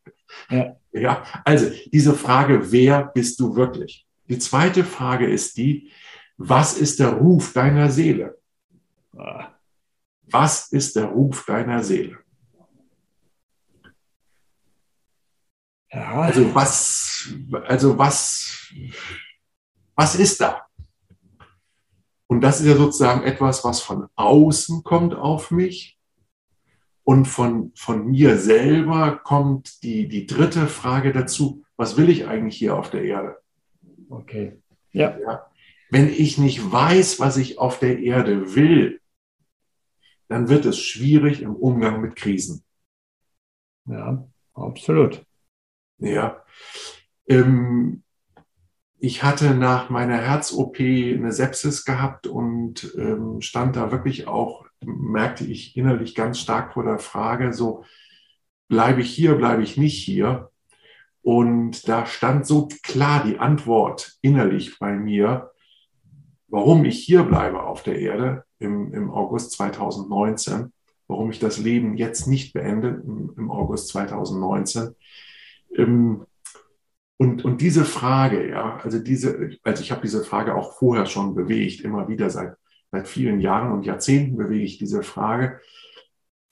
[0.50, 0.76] Ja.
[0.92, 4.06] ja, also diese Frage, wer bist du wirklich?
[4.30, 5.92] Die zweite Frage ist die,
[6.38, 8.38] was ist der Ruf deiner Seele?
[9.18, 9.48] Ah.
[10.28, 12.20] Was ist der Ruf deiner Seele?
[15.92, 16.22] Ja.
[16.22, 17.34] Also was,
[17.66, 18.74] also was,
[19.96, 20.66] was ist da?
[22.28, 25.98] Und das ist ja sozusagen etwas, was von außen kommt auf mich.
[27.04, 32.56] Und von, von mir selber kommt die, die dritte Frage dazu, was will ich eigentlich
[32.56, 33.38] hier auf der Erde?
[34.10, 34.62] Okay.
[34.92, 35.18] Ja.
[35.20, 35.50] ja.
[35.90, 39.02] Wenn ich nicht weiß, was ich auf der Erde will,
[40.28, 42.64] dann wird es schwierig im Umgang mit Krisen.
[43.86, 44.24] Ja,
[44.54, 45.26] absolut.
[46.00, 46.44] Ja.
[47.28, 48.04] Ähm,
[49.02, 55.46] ich hatte nach meiner Herz-OP eine Sepsis gehabt und ähm, stand da wirklich auch, merkte
[55.46, 57.86] ich innerlich ganz stark vor der Frage, so,
[58.68, 60.52] bleibe ich hier, bleibe ich nicht hier?
[61.22, 65.52] Und da stand so klar die Antwort innerlich bei mir,
[66.48, 70.74] warum ich hier bleibe auf der Erde im, im August 2019,
[71.08, 74.96] warum ich das Leben jetzt nicht beende im, im August 2019
[75.76, 76.26] ähm,
[77.18, 81.36] und, und diese Frage, ja, also diese, also ich habe diese Frage auch vorher schon
[81.36, 82.56] bewegt, immer wieder seit,
[82.92, 85.60] seit vielen Jahren und Jahrzehnten bewege ich diese Frage.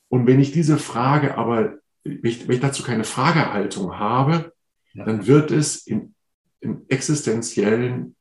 [0.10, 4.54] Und wenn ich diese Frage aber, wenn ich, wenn ich dazu keine Fragehaltung habe,
[4.94, 5.06] ja.
[5.06, 6.14] dann wird es in,
[6.60, 8.18] in existenziellen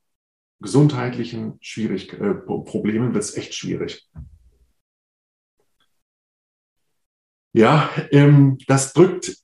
[0.61, 4.09] gesundheitlichen Schwierig äh, Problemen wird es echt schwierig.
[7.53, 9.37] Ja, ähm, das drückt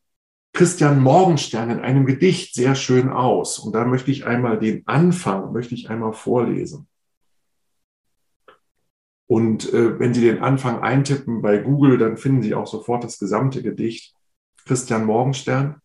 [0.53, 3.59] Christian Morgenstern in einem Gedicht sehr schön aus.
[3.59, 6.88] Und da möchte ich einmal den Anfang, möchte ich einmal vorlesen.
[9.27, 13.19] Und äh, wenn Sie den Anfang eintippen bei Google, dann finden Sie auch sofort das
[13.19, 14.15] gesamte Gedicht.
[14.67, 15.81] Christian Morgenstern.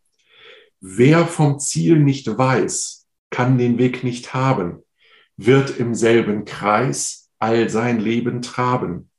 [0.81, 4.83] Wer vom Ziel nicht weiß, kann den Weg nicht haben,
[5.37, 9.09] wird im selben Kreis all sein Leben traben,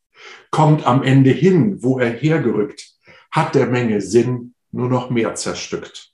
[0.50, 2.94] kommt am Ende hin, wo er hergerückt,
[3.30, 6.12] hat der Menge Sinn nur noch mehr zerstückt.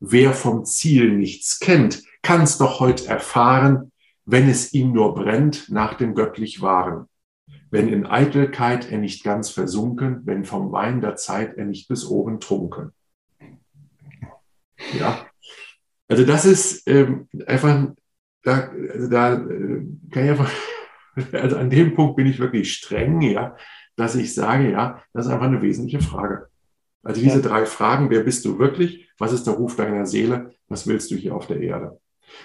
[0.00, 3.92] Wer vom Ziel nichts kennt, kann's doch heut erfahren,
[4.24, 7.08] wenn es ihm nur brennt nach dem göttlich Wahren.
[7.70, 12.04] Wenn in Eitelkeit er nicht ganz versunken, wenn vom Wein der Zeit er nicht bis
[12.04, 12.92] oben trunken.
[14.98, 15.26] Ja,
[16.08, 17.88] also das ist ähm, einfach,
[18.42, 20.52] da, also da äh, kann ich einfach,
[21.32, 23.56] also an dem Punkt bin ich wirklich streng, ja,
[23.96, 26.48] dass ich sage, ja, das ist einfach eine wesentliche Frage.
[27.06, 27.48] Also diese ja.
[27.48, 29.08] drei Fragen, wer bist du wirklich?
[29.16, 30.50] Was ist der Ruf deiner Seele?
[30.68, 32.00] Was willst du hier auf der Erde?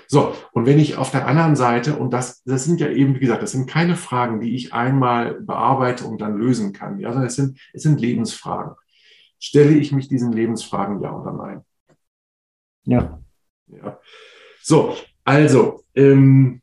[0.07, 3.19] So, und wenn ich auf der anderen Seite, und das, das sind ja eben, wie
[3.19, 7.27] gesagt, das sind keine Fragen, die ich einmal bearbeite und dann lösen kann, ja, sondern
[7.27, 8.75] es sind, es sind Lebensfragen.
[9.39, 11.61] Stelle ich mich diesen Lebensfragen ja oder nein?
[12.83, 13.19] Ja.
[13.67, 13.99] ja.
[14.61, 16.61] So, also, ähm,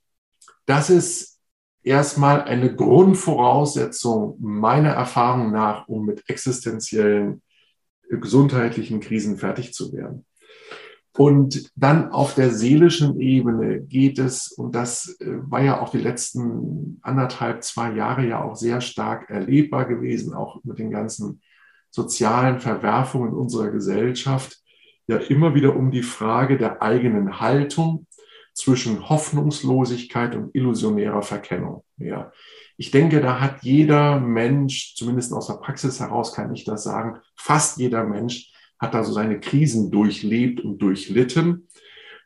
[0.67, 1.41] das ist
[1.83, 7.43] erstmal eine Grundvoraussetzung meiner Erfahrung nach, um mit existenziellen
[8.11, 10.25] gesundheitlichen Krisen fertig zu werden.
[11.17, 15.99] Und dann auf der seelischen Ebene geht es, und das äh, war ja auch die
[15.99, 21.41] letzten anderthalb, zwei Jahre ja auch sehr stark erlebbar gewesen, auch mit den ganzen
[21.91, 24.59] sozialen Verwerfungen unserer Gesellschaft,
[25.09, 28.07] ja immer wieder um die Frage der eigenen Haltung
[28.59, 31.85] zwischen Hoffnungslosigkeit und illusionärer Verkennung.
[31.97, 32.33] Ja.
[32.77, 37.21] Ich denke, da hat jeder Mensch, zumindest aus der Praxis heraus kann ich das sagen,
[37.37, 41.69] fast jeder Mensch hat da so seine Krisen durchlebt und durchlitten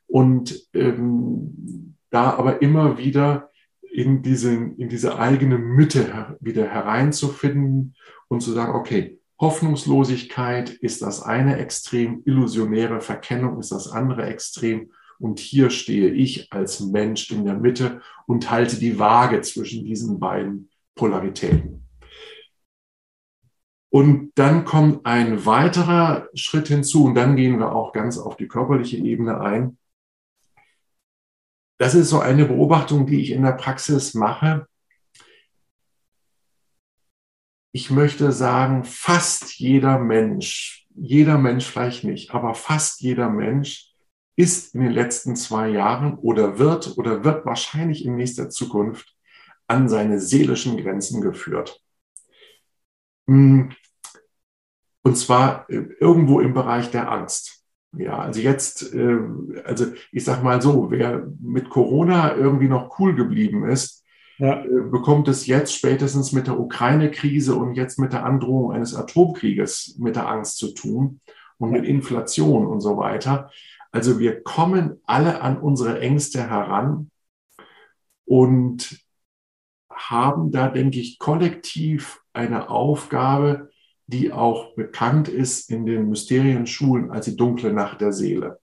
[0.07, 3.51] und ähm, da aber immer wieder
[3.93, 7.95] in diese, in diese eigene Mitte wieder hereinzufinden
[8.29, 14.93] und zu sagen, okay, Hoffnungslosigkeit ist das eine Extrem, illusionäre Verkennung ist das andere Extrem
[15.19, 20.19] und hier stehe ich als Mensch in der Mitte und halte die Waage zwischen diesen
[20.19, 21.83] beiden Polaritäten.
[23.93, 28.49] Und dann kommt ein weiterer Schritt hinzu und dann gehen wir auch ganz auf die
[28.49, 29.77] körperliche Ebene ein.
[31.79, 34.67] Das ist so eine Beobachtung, die ich in der Praxis mache.
[37.75, 43.92] Ich möchte sagen, fast jeder Mensch, jeder Mensch vielleicht nicht, aber fast jeder Mensch
[44.37, 49.15] ist in den letzten zwei Jahren oder wird oder wird wahrscheinlich in nächster Zukunft
[49.67, 51.81] an seine seelischen Grenzen geführt.
[53.27, 53.73] Hm.
[55.03, 57.65] Und zwar äh, irgendwo im Bereich der Angst.
[57.95, 59.19] Ja, also jetzt, äh,
[59.65, 64.03] also ich sag mal so, wer mit Corona irgendwie noch cool geblieben ist,
[64.39, 64.65] ja.
[64.65, 69.97] Äh, bekommt es jetzt spätestens mit der Ukraine-Krise und jetzt mit der Androhung eines Atomkrieges
[69.99, 71.21] mit der Angst zu tun
[71.59, 73.51] und mit Inflation und so weiter.
[73.93, 77.11] Also wir kommen alle an unsere Ängste heran
[78.25, 78.99] und
[79.91, 83.71] haben da, denke ich, kollektiv eine Aufgabe,
[84.07, 88.59] die auch bekannt ist in den Mysterienschulen als die dunkle Nacht der Seele.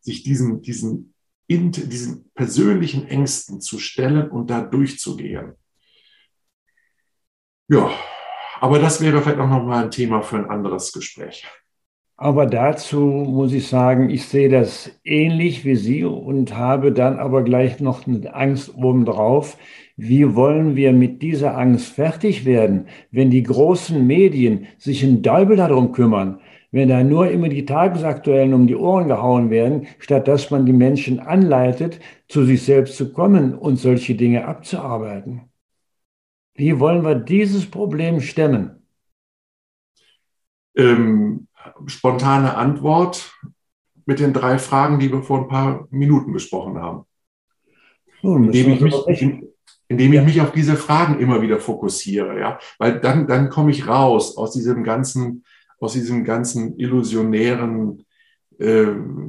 [0.00, 1.14] Sich diesen, diesen,
[1.48, 5.54] diesen persönlichen Ängsten zu stellen und da durchzugehen.
[7.68, 7.90] Ja,
[8.60, 11.46] aber das wäre vielleicht auch nochmal ein Thema für ein anderes Gespräch.
[12.22, 17.42] Aber dazu muss ich sagen, ich sehe das ähnlich wie Sie und habe dann aber
[17.42, 19.58] gleich noch eine Angst obendrauf.
[19.96, 25.56] Wie wollen wir mit dieser Angst fertig werden, wenn die großen Medien sich in Deubel
[25.56, 26.38] darum kümmern?
[26.70, 30.72] Wenn da nur immer die Tagesaktuellen um die Ohren gehauen werden, statt dass man die
[30.72, 35.50] Menschen anleitet, zu sich selbst zu kommen und solche Dinge abzuarbeiten.
[36.54, 38.82] Wie wollen wir dieses Problem stemmen?
[40.76, 41.48] Ähm,
[41.86, 43.32] spontane Antwort
[44.06, 47.04] mit den drei Fragen, die wir vor ein paar Minuten besprochen haben.
[48.22, 49.22] Nun, indem ich, mich,
[49.88, 53.86] indem ich mich auf diese Fragen immer wieder fokussiere, ja, weil dann, dann komme ich
[53.86, 55.44] raus aus diesem ganzen,
[55.80, 58.04] aus diesem ganzen illusionären
[58.58, 58.86] äh,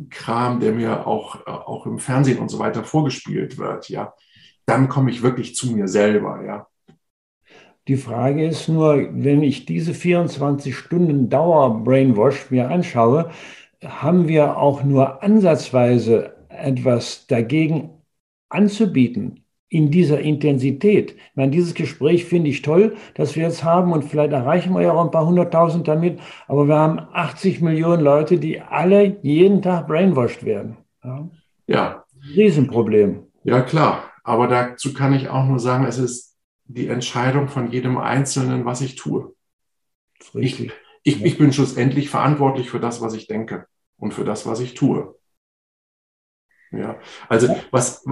[0.10, 4.14] Kram, der mir auch, auch im Fernsehen und so weiter vorgespielt wird, ja.
[4.66, 6.68] Dann komme ich wirklich zu mir selber, ja.
[7.88, 13.30] Die Frage ist nur, wenn ich diese 24 Stunden Dauer Brainwash mir anschaue,
[13.84, 17.90] haben wir auch nur ansatzweise etwas dagegen
[18.50, 21.16] anzubieten in dieser Intensität.
[21.16, 24.82] Ich meine, dieses Gespräch finde ich toll, dass wir jetzt haben und vielleicht erreichen wir
[24.84, 29.62] ja auch ein paar hunderttausend damit, aber wir haben 80 Millionen Leute, die alle jeden
[29.62, 30.78] Tag brainwashed werden.
[31.04, 31.30] Ja.
[31.68, 32.04] ja.
[32.36, 33.24] Riesenproblem.
[33.44, 34.04] Ja, klar.
[34.24, 36.33] Aber dazu kann ich auch nur sagen, es ist
[36.74, 39.36] die Entscheidung von jedem Einzelnen, was ich tue.
[40.34, 40.72] Ich,
[41.04, 44.74] ich, ich bin schlussendlich verantwortlich für das, was ich denke und für das, was ich
[44.74, 45.16] tue.
[46.72, 48.04] Ja, also was,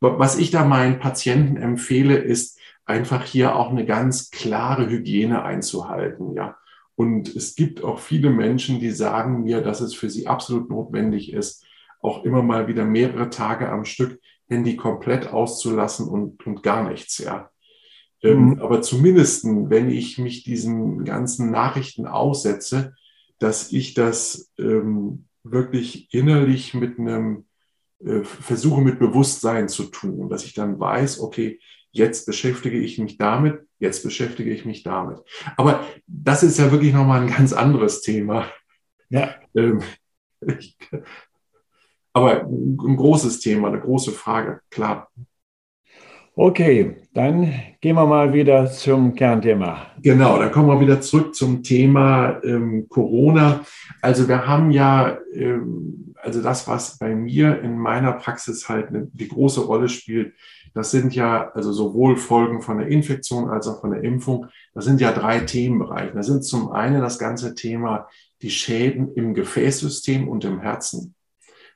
[0.00, 6.32] was ich da meinen Patienten empfehle, ist einfach hier auch eine ganz klare Hygiene einzuhalten.
[6.32, 6.56] Ja,
[6.94, 11.32] und es gibt auch viele Menschen, die sagen mir, dass es für sie absolut notwendig
[11.32, 11.64] ist,
[12.00, 17.18] auch immer mal wieder mehrere Tage am Stück Handy komplett auszulassen und, und gar nichts.
[17.18, 17.50] Ja,
[18.26, 18.60] ähm, mhm.
[18.60, 22.94] aber zumindest, wenn ich mich diesen ganzen Nachrichten aussetze,
[23.38, 27.44] dass ich das ähm, wirklich innerlich mit einem
[28.04, 31.60] äh, versuche mit Bewusstsein zu tun, dass ich dann weiß, okay,
[31.90, 35.18] jetzt beschäftige ich mich damit, jetzt beschäftige ich mich damit.
[35.56, 38.46] Aber das ist ja wirklich nochmal ein ganz anderes Thema.
[39.08, 39.34] Ja.
[39.54, 39.82] Ähm,
[42.12, 45.10] aber ein großes Thema, eine große Frage, klar.
[46.38, 49.86] Okay, dann gehen wir mal wieder zum Kernthema.
[50.02, 53.64] Genau, dann kommen wir wieder zurück zum Thema ähm, Corona.
[54.02, 59.08] Also wir haben ja, ähm, also das, was bei mir in meiner Praxis halt eine,
[59.14, 60.34] die große Rolle spielt,
[60.74, 64.44] das sind ja also sowohl Folgen von der Infektion als auch von der Impfung.
[64.74, 66.12] Das sind ja drei Themenbereiche.
[66.12, 68.08] Das sind zum einen das ganze Thema
[68.42, 71.14] die Schäden im Gefäßsystem und im Herzen,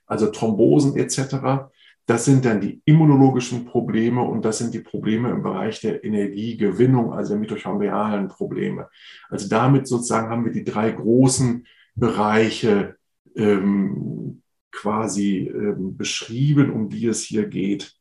[0.04, 1.70] also Thrombosen etc.
[2.06, 7.12] Das sind dann die immunologischen Probleme und das sind die Probleme im Bereich der Energiegewinnung,
[7.12, 8.88] also der mitochondrialen Probleme.
[9.28, 12.96] Also damit sozusagen haben wir die drei großen Bereiche
[13.36, 17.94] ähm, quasi ähm, beschrieben, um die es hier geht.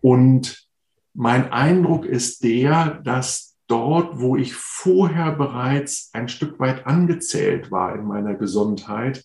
[0.00, 0.68] Und
[1.14, 7.94] mein Eindruck ist der, dass dort, wo ich vorher bereits ein Stück weit angezählt war
[7.94, 9.24] in meiner Gesundheit,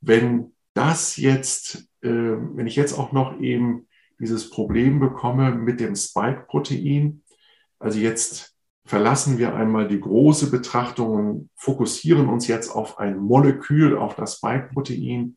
[0.00, 3.86] wenn das jetzt wenn ich jetzt auch noch eben
[4.18, 7.22] dieses Problem bekomme mit dem Spike-Protein,
[7.78, 8.56] also jetzt
[8.88, 14.36] verlassen wir einmal die große Betrachtung und fokussieren uns jetzt auf ein Molekül, auf das
[14.36, 15.36] Spike-Protein.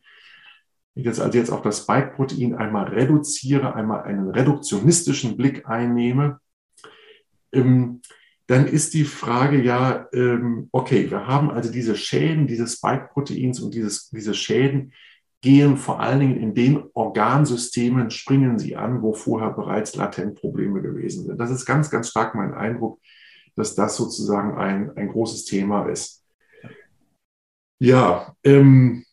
[0.93, 6.39] Wenn ich jetzt also jetzt auf das Spike-Protein einmal reduziere, einmal einen reduktionistischen Blick einnehme,
[7.51, 8.01] ähm,
[8.47, 13.73] dann ist die Frage ja, ähm, okay, wir haben also diese Schäden dieses Spike-Proteins und
[13.73, 14.93] dieses, diese Schäden,
[15.41, 20.81] gehen vor allen Dingen in den Organsystemen, springen sie an, wo vorher bereits latent Probleme
[20.81, 21.39] gewesen sind.
[21.39, 22.99] Das ist ganz, ganz stark mein Eindruck,
[23.55, 26.23] dass das sozusagen ein, ein großes Thema ist.
[27.79, 29.03] Ja, ähm,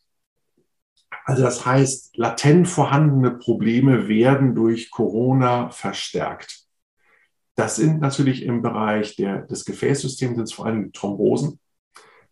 [1.25, 6.67] also das heißt, latent vorhandene Probleme werden durch Corona verstärkt.
[7.55, 11.59] Das sind natürlich im Bereich der, des Gefäßsystems, sind vor allem Thrombosen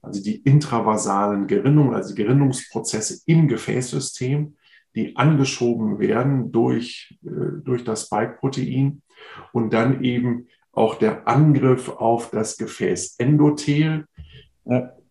[0.02, 4.56] also die intravasalen Gerinnungen, also die Gerinnungsprozesse im Gefäßsystem,
[4.94, 9.02] die angeschoben werden durch, äh, durch das Spike-Protein
[9.52, 14.06] und dann eben auch der Angriff auf das Gefäßendothel.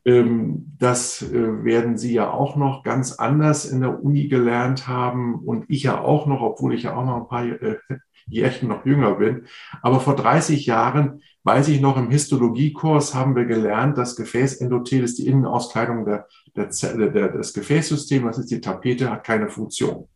[0.05, 5.35] Ähm, das äh, werden Sie ja auch noch ganz anders in der Uni gelernt haben
[5.35, 7.77] und ich ja auch noch, obwohl ich ja auch noch ein paar äh,
[8.27, 9.45] Jährchen noch jünger bin.
[9.81, 15.19] Aber vor 30 Jahren weiß ich noch, im Histologiekurs haben wir gelernt, das Gefäßendothel ist
[15.19, 20.07] die Innenauskleidung der, der Zelle, der, des Gefäßsystems, das ist die Tapete, hat keine Funktion.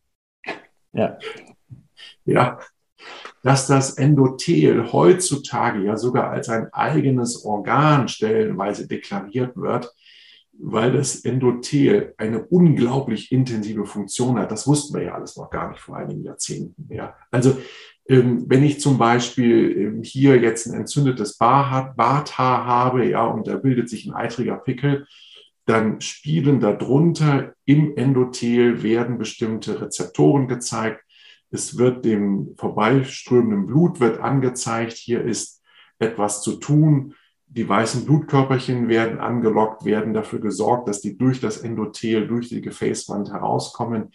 [0.91, 1.17] Ja.
[2.25, 2.59] Ja.
[3.43, 9.93] Dass das Endothel heutzutage ja sogar als ein eigenes Organ stellenweise deklariert wird,
[10.59, 14.51] weil das Endothel eine unglaublich intensive Funktion hat.
[14.51, 16.93] Das wussten wir ja alles noch gar nicht vor einigen Jahrzehnten.
[16.93, 17.15] Ja.
[17.31, 17.57] Also
[18.09, 23.87] wenn ich zum Beispiel ähm, hier jetzt ein entzündetes Barthaar habe, ja, und da bildet
[23.87, 25.05] sich ein eitriger Pickel,
[25.65, 31.03] dann spielen darunter im Endothel werden bestimmte Rezeptoren gezeigt.
[31.51, 35.61] Es wird dem vorbeiströmenden Blut wird angezeigt, hier ist
[35.99, 37.13] etwas zu tun.
[37.45, 42.61] Die weißen Blutkörperchen werden angelockt, werden dafür gesorgt, dass die durch das Endothel, durch die
[42.61, 44.09] Gefäßwand herauskommen,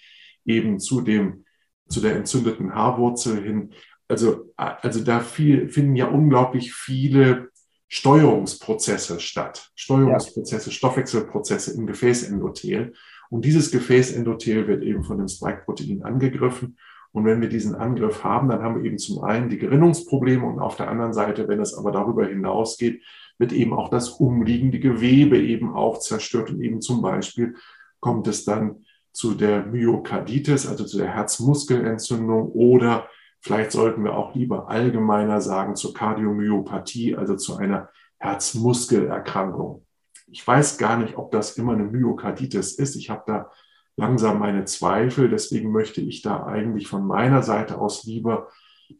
[0.45, 1.44] eben zu dem
[1.89, 3.71] zu der entzündeten Haarwurzel hin.
[4.09, 7.49] Also, also da viel, finden ja unglaublich viele
[7.89, 9.71] Steuerungsprozesse statt.
[9.75, 10.73] Steuerungsprozesse, ja.
[10.73, 12.93] Stoffwechselprozesse im Gefäßendothel.
[13.31, 16.77] Und dieses Gefäßendothel wird eben von dem Spike-Protein angegriffen.
[17.13, 20.59] Und wenn wir diesen Angriff haben, dann haben wir eben zum einen die Gerinnungsprobleme und
[20.59, 23.03] auf der anderen Seite, wenn es aber darüber hinausgeht,
[23.39, 27.55] wird eben auch das umliegende Gewebe eben auch zerstört und eben zum Beispiel
[28.01, 28.85] kommt es dann
[29.15, 33.09] zu der Myokarditis, also zu der Herzmuskelentzündung oder
[33.41, 39.87] vielleicht sollten wir auch lieber allgemeiner sagen zur Kardiomyopathie, also zu einer Herzmuskelerkrankung.
[40.27, 42.97] Ich weiß gar nicht, ob das immer eine Myokarditis ist.
[42.97, 43.51] Ich habe da
[43.97, 45.29] langsam meine Zweifel.
[45.29, 48.49] Deswegen möchte ich da eigentlich von meiner Seite aus lieber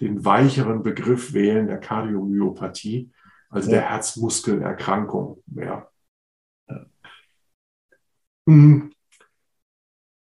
[0.01, 3.11] den weicheren Begriff wählen, der Kardiomyopathie,
[3.51, 3.79] also ja.
[3.79, 5.43] der Herzmuskelerkrankung.
[5.57, 5.89] Ja.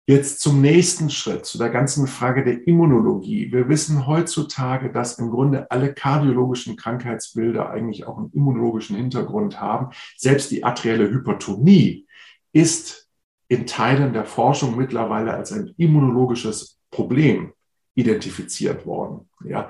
[0.08, 3.52] Jetzt zum nächsten Schritt, zu der ganzen Frage der Immunologie.
[3.52, 9.94] Wir wissen heutzutage, dass im Grunde alle kardiologischen Krankheitsbilder eigentlich auch einen immunologischen Hintergrund haben.
[10.16, 12.06] Selbst die arterielle Hypertonie
[12.54, 13.06] ist
[13.48, 17.52] in Teilen der Forschung mittlerweile als ein immunologisches Problem
[17.94, 19.28] identifiziert worden.
[19.44, 19.68] Ja,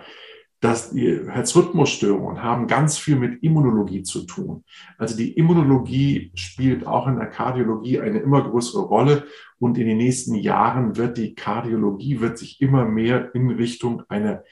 [0.61, 4.65] dass die Herzrhythmusstörungen haben ganz viel mit Immunologie zu tun.
[4.97, 9.25] Also die Immunologie spielt auch in der Kardiologie eine immer größere Rolle
[9.59, 14.43] und in den nächsten Jahren wird die Kardiologie wird sich immer mehr in Richtung einer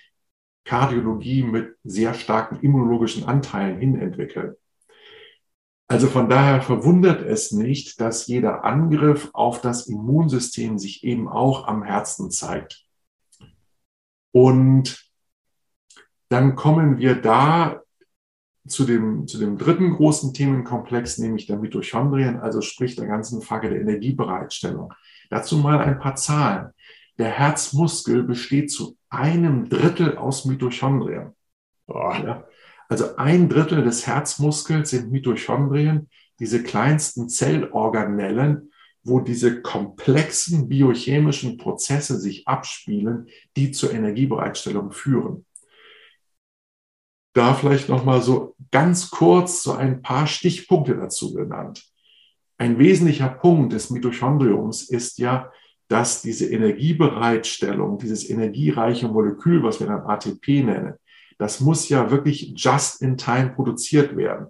[0.65, 4.55] Kardiologie mit sehr starken immunologischen Anteilen hin entwickeln.
[5.89, 11.69] Also von daher verwundert es nicht, dass jeder Angriff auf das Immunsystem sich eben auch
[11.69, 12.85] am Herzen zeigt.
[14.33, 15.06] Und
[16.29, 17.81] dann kommen wir da
[18.67, 23.71] zu dem, zu dem dritten großen Themenkomplex, nämlich der Mitochondrien, also sprich der ganzen Frage
[23.71, 24.93] der Energiebereitstellung.
[25.31, 26.71] Dazu mal ein paar Zahlen.
[27.19, 31.33] Der Herzmuskel besteht zu einem Drittel aus Mitochondrien.
[31.89, 32.45] Ja.
[32.89, 36.09] Also ein Drittel des Herzmuskels sind Mitochondrien,
[36.39, 38.71] diese kleinsten Zellorganellen,
[39.03, 45.46] wo diese komplexen biochemischen Prozesse sich abspielen, die zur Energiebereitstellung führen
[47.37, 51.85] da vielleicht noch mal so ganz kurz so ein paar Stichpunkte dazu genannt.
[52.59, 55.53] Ein wesentlicher Punkt des Mitochondriums ist ja,
[55.89, 60.95] dass diese Energiebereitstellung, dieses energiereiche Molekül, was wir dann ATP nennen,
[61.39, 64.47] das muss ja wirklich just in time produziert werden.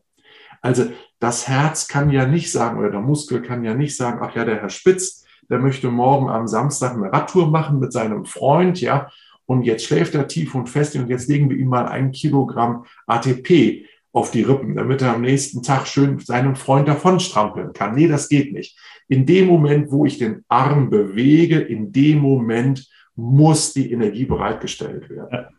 [0.62, 0.86] Also
[1.18, 4.44] das Herz kann ja nicht sagen, oder der Muskel kann ja nicht sagen, ach ja,
[4.44, 9.10] der Herr Spitz, der möchte morgen am Samstag eine Radtour machen mit seinem Freund, ja,
[9.46, 12.84] und jetzt schläft er tief und fest und jetzt legen wir ihm mal ein Kilogramm
[13.06, 17.94] ATP auf die Rippen, damit er am nächsten Tag schön seinen Freund davonstrampeln kann.
[17.94, 18.78] Nee, das geht nicht.
[19.08, 25.08] In dem Moment, wo ich den Arm bewege, in dem Moment muss die Energie bereitgestellt
[25.10, 25.56] werden.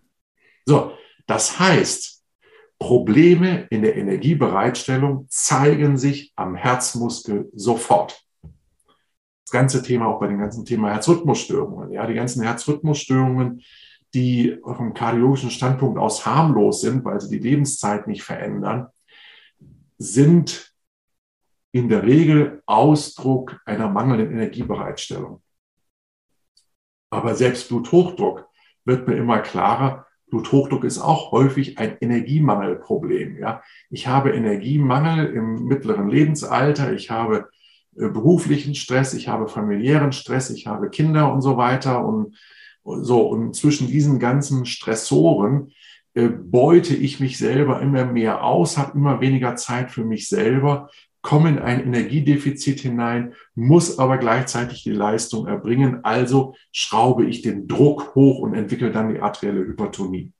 [0.65, 0.91] So,
[1.27, 2.23] das heißt,
[2.79, 8.26] Probleme in der Energiebereitstellung zeigen sich am Herzmuskel sofort
[9.47, 11.91] das ganze Thema auch bei dem ganzen Thema Herzrhythmusstörungen.
[11.91, 13.61] Ja, die ganzen Herzrhythmusstörungen,
[14.13, 18.87] die vom kardiologischen Standpunkt aus harmlos sind, weil sie die Lebenszeit nicht verändern,
[19.97, 20.73] sind
[21.71, 25.41] in der Regel Ausdruck einer mangelnden Energiebereitstellung.
[27.09, 28.49] Aber selbst Bluthochdruck
[28.83, 30.07] wird mir immer klarer.
[30.29, 33.37] Bluthochdruck ist auch häufig ein Energiemangelproblem.
[33.37, 36.91] Ja, ich habe Energiemangel im mittleren Lebensalter.
[36.91, 37.47] Ich habe
[37.97, 42.35] beruflichen Stress, ich habe familiären Stress, ich habe Kinder und so weiter und
[42.83, 43.27] so.
[43.27, 45.71] Und zwischen diesen ganzen Stressoren
[46.13, 50.89] äh, beute ich mich selber immer mehr aus, habe immer weniger Zeit für mich selber,
[51.21, 56.05] komme in ein Energiedefizit hinein, muss aber gleichzeitig die Leistung erbringen.
[56.05, 60.31] Also schraube ich den Druck hoch und entwickle dann die arterielle Hypertonie.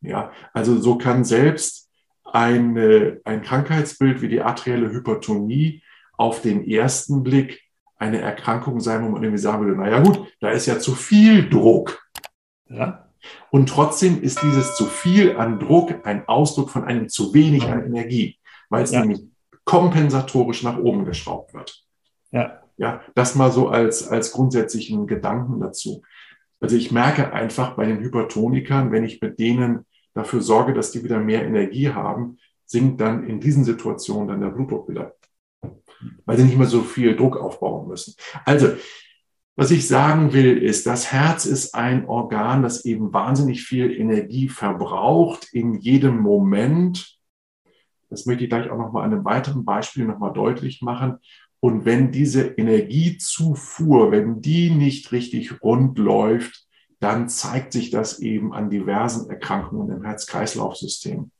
[0.00, 1.90] Ja, also so kann selbst
[2.24, 2.78] ein,
[3.24, 5.82] ein Krankheitsbild wie die arterielle Hypertonie
[6.20, 7.62] auf den ersten Blick
[7.96, 11.48] eine Erkrankung sein, wo man irgendwie sagen würde, naja gut, da ist ja zu viel
[11.48, 12.02] Druck.
[12.68, 13.08] Ja?
[13.50, 17.86] Und trotzdem ist dieses zu viel an Druck ein Ausdruck von einem zu wenig an
[17.86, 19.00] Energie, weil es ja.
[19.00, 19.22] nämlich
[19.64, 21.84] kompensatorisch nach oben geschraubt wird.
[22.30, 22.60] Ja.
[22.76, 26.02] Ja, das mal so als, als grundsätzlichen Gedanken dazu.
[26.60, 31.02] Also ich merke einfach bei den Hypertonikern, wenn ich mit denen dafür sorge, dass die
[31.02, 35.14] wieder mehr Energie haben, sinkt dann in diesen Situationen dann der Blutdruck wieder
[36.24, 38.14] weil sie nicht mehr so viel Druck aufbauen müssen.
[38.44, 38.68] Also,
[39.56, 44.48] was ich sagen will, ist, das Herz ist ein Organ, das eben wahnsinnig viel Energie
[44.48, 47.18] verbraucht in jedem Moment.
[48.08, 51.18] Das möchte ich gleich auch noch mal an einem weiteren Beispiel noch mal deutlich machen.
[51.60, 56.66] Und wenn diese Energiezufuhr, wenn die nicht richtig rund läuft,
[57.00, 61.30] dann zeigt sich das eben an diversen Erkrankungen im Herz-Kreislauf-System.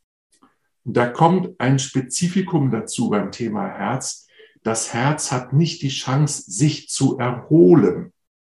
[0.84, 4.26] Und da kommt ein Spezifikum dazu beim Thema Herz,
[4.62, 8.12] das Herz hat nicht die Chance, sich zu erholen.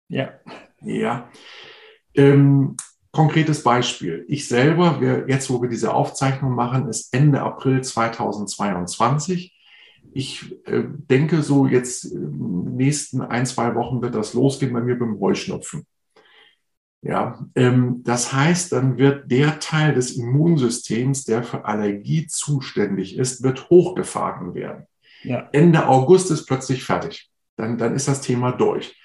[0.09, 0.33] Ja.
[0.83, 1.31] Ja.
[2.15, 2.77] Ähm,
[3.11, 4.25] konkretes Beispiel.
[4.29, 9.53] Ich selber, wir, jetzt wo wir diese Aufzeichnung machen, ist Ende April 2022.
[10.13, 14.81] ich äh, denke, so jetzt in den nächsten ein, zwei Wochen wird das losgehen bei
[14.81, 15.87] mir beim Heuschnupfen.
[17.03, 23.43] Ja, ähm, das heißt, dann wird der Teil des Immunsystems, der für Allergie zuständig ist,
[23.43, 24.87] wird hochgefahren werden.
[25.25, 25.49] Ja.
[25.53, 27.31] Ende August ist plötzlich fertig.
[27.57, 28.97] Dann, dann ist das Thema durch.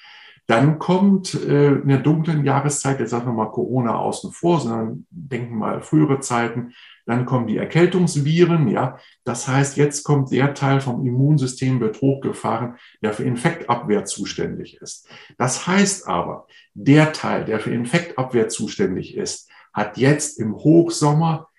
[0.49, 5.05] Dann kommt äh, in der dunklen Jahreszeit, jetzt sagen wir mal Corona außen vor, sondern
[5.11, 6.73] denken mal frühere Zeiten,
[7.05, 8.97] dann kommen die Erkältungsviren, ja.
[9.23, 15.07] Das heißt, jetzt kommt der Teil vom Immunsystem, wird hochgefahren, der für Infektabwehr zuständig ist.
[15.37, 21.49] Das heißt aber, der Teil, der für Infektabwehr zuständig ist, hat jetzt im Hochsommer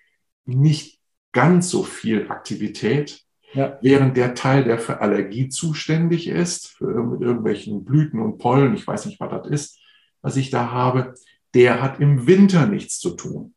[0.45, 0.99] nicht
[1.31, 3.23] ganz so viel Aktivität,
[3.53, 3.77] ja.
[3.81, 8.87] Während der Teil, der für Allergie zuständig ist, für, mit irgendwelchen Blüten und Pollen, ich
[8.87, 9.79] weiß nicht, was das ist,
[10.21, 11.15] was ich da habe,
[11.53, 13.53] der hat im Winter nichts zu tun.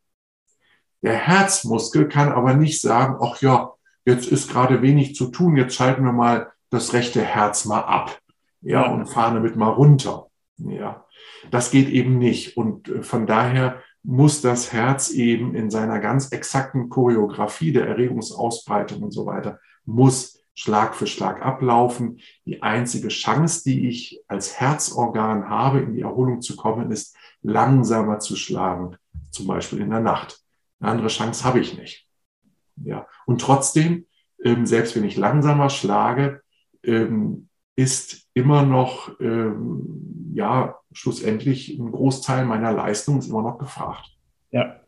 [1.03, 3.73] Der Herzmuskel kann aber nicht sagen, ach ja,
[4.05, 8.19] jetzt ist gerade wenig zu tun, jetzt schalten wir mal das rechte Herz mal ab.
[8.63, 10.29] Ja, und fahren damit mal runter.
[10.57, 11.05] Ja,
[11.51, 12.57] das geht eben nicht.
[12.57, 19.03] Und äh, von daher muss das Herz eben in seiner ganz exakten Choreografie der Erregungsausbreitung
[19.03, 22.21] und so weiter muss Schlag für Schlag ablaufen.
[22.45, 28.21] Die einzige Chance, die ich als Herzorgan habe, in die Erholung zu kommen, ist langsamer
[28.21, 28.97] zu schlagen,
[29.31, 30.41] zum Beispiel in der Nacht.
[30.81, 32.07] Eine andere Chance habe ich nicht.
[32.77, 33.07] Ja.
[33.27, 34.07] Und trotzdem,
[34.43, 36.43] ähm, selbst wenn ich langsamer schlage,
[36.85, 44.17] ähm, ist immer noch, ähm, ja, schlussendlich ein Großteil meiner Leistung ist immer noch gefragt.
[44.51, 44.81] Ja.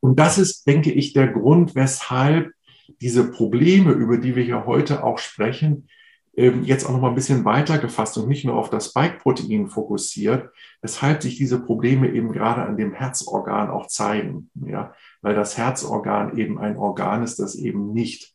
[0.00, 2.52] Und das ist, denke ich, der Grund, weshalb
[3.00, 5.88] diese Probleme, über die wir hier heute auch sprechen,
[6.36, 9.68] ähm, jetzt auch noch mal ein bisschen weiter gefasst und nicht nur auf das Spike-Protein
[9.68, 10.50] fokussiert,
[10.82, 14.50] weshalb sich diese Probleme eben gerade an dem Herzorgan auch zeigen.
[14.54, 18.32] Ja, weil das Herzorgan eben ein Organ ist, das eben nicht,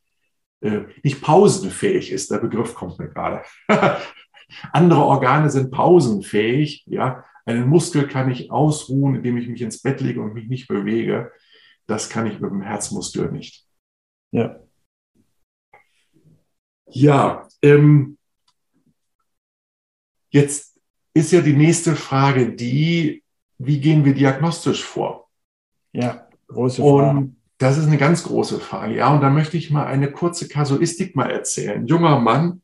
[0.62, 2.32] äh, nicht pausenfähig ist.
[2.32, 3.42] Der Begriff kommt mir gerade.
[4.72, 6.86] Andere Organe sind pausenfähig.
[6.88, 10.68] Ja, einen Muskel kann ich ausruhen, indem ich mich ins Bett lege und mich nicht
[10.68, 11.32] bewege.
[11.86, 13.69] Das kann ich mit dem Herzmuskel nicht.
[14.32, 14.60] Ja.
[16.92, 18.18] Ja, ähm,
[20.30, 20.80] jetzt
[21.14, 23.24] ist ja die nächste Frage die,
[23.58, 25.30] wie gehen wir diagnostisch vor?
[25.92, 27.18] Ja, große Frage.
[27.18, 28.96] Und das ist eine ganz große Frage.
[28.96, 31.82] Ja, und da möchte ich mal eine kurze Kasuistik mal erzählen.
[31.82, 32.62] Ein junger Mann,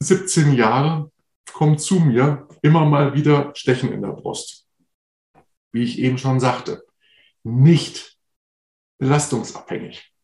[0.00, 1.10] 17 Jahre,
[1.52, 4.66] kommt zu mir, immer mal wieder Stechen in der Brust.
[5.70, 6.84] Wie ich eben schon sagte,
[7.44, 8.11] nicht
[9.02, 10.14] belastungsabhängig.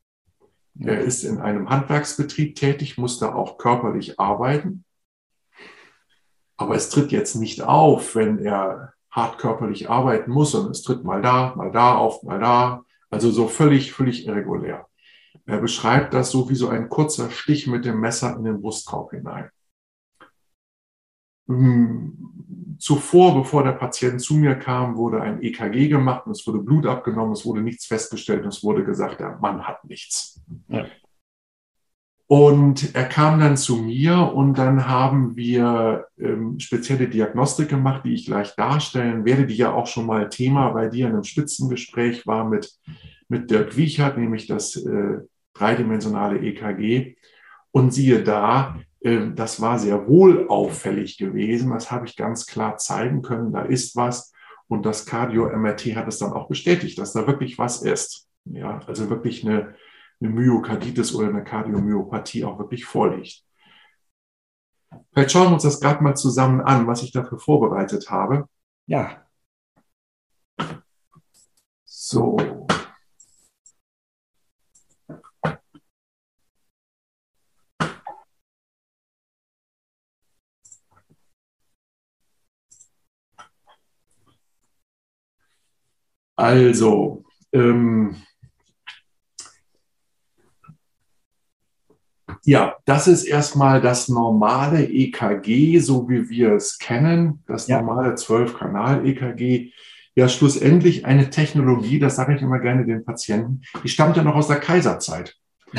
[0.78, 4.84] Er ist in einem Handwerksbetrieb tätig, muss da auch körperlich arbeiten.
[6.56, 11.02] Aber es tritt jetzt nicht auf, wenn er hart körperlich arbeiten muss, sondern es tritt
[11.02, 12.84] mal da, mal da auf, mal da.
[13.10, 14.86] Also so völlig, völlig irregulär.
[15.44, 19.10] Er beschreibt das so wie so ein kurzer Stich mit dem Messer in den Brustkorb
[19.10, 19.50] hinein.
[21.49, 26.61] Hm, zuvor, bevor der Patient zu mir kam, wurde ein EKG gemacht und es wurde
[26.61, 30.40] Blut abgenommen, es wurde nichts festgestellt und es wurde gesagt, der Mann hat nichts.
[30.68, 30.86] Ja.
[32.30, 38.12] Und er kam dann zu mir und dann haben wir ähm, spezielle Diagnostik gemacht, die
[38.12, 42.26] ich gleich darstellen werde, die ja auch schon mal Thema bei dir in einem Spitzengespräch
[42.26, 42.70] war mit,
[43.28, 45.20] mit Dirk Wiechert, nämlich das äh,
[45.55, 47.16] dreidimensionale EKG.
[47.70, 51.70] Und siehe da, das war sehr wohl auffällig gewesen.
[51.70, 53.53] Das habe ich ganz klar zeigen können.
[53.53, 54.32] Da ist was.
[54.66, 58.28] Und das Cardio-MRT hat es dann auch bestätigt, dass da wirklich was ist.
[58.44, 59.74] Ja, also wirklich eine,
[60.20, 63.44] eine Myokarditis oder eine Kardiomyopathie auch wirklich vorliegt.
[65.12, 68.49] Vielleicht schauen wir uns das gerade mal zusammen an, was ich dafür vorbereitet habe.
[68.86, 69.24] Ja.
[71.84, 72.67] So.
[86.39, 88.14] Also, ähm,
[92.45, 97.80] ja, das ist erstmal das normale EKG, so wie wir es kennen, das ja.
[97.82, 99.72] normale 12-Kanal-EKG.
[100.14, 104.36] Ja, schlussendlich eine Technologie, das sage ich immer gerne den Patienten, die stammt ja noch
[104.36, 105.34] aus der Kaiserzeit.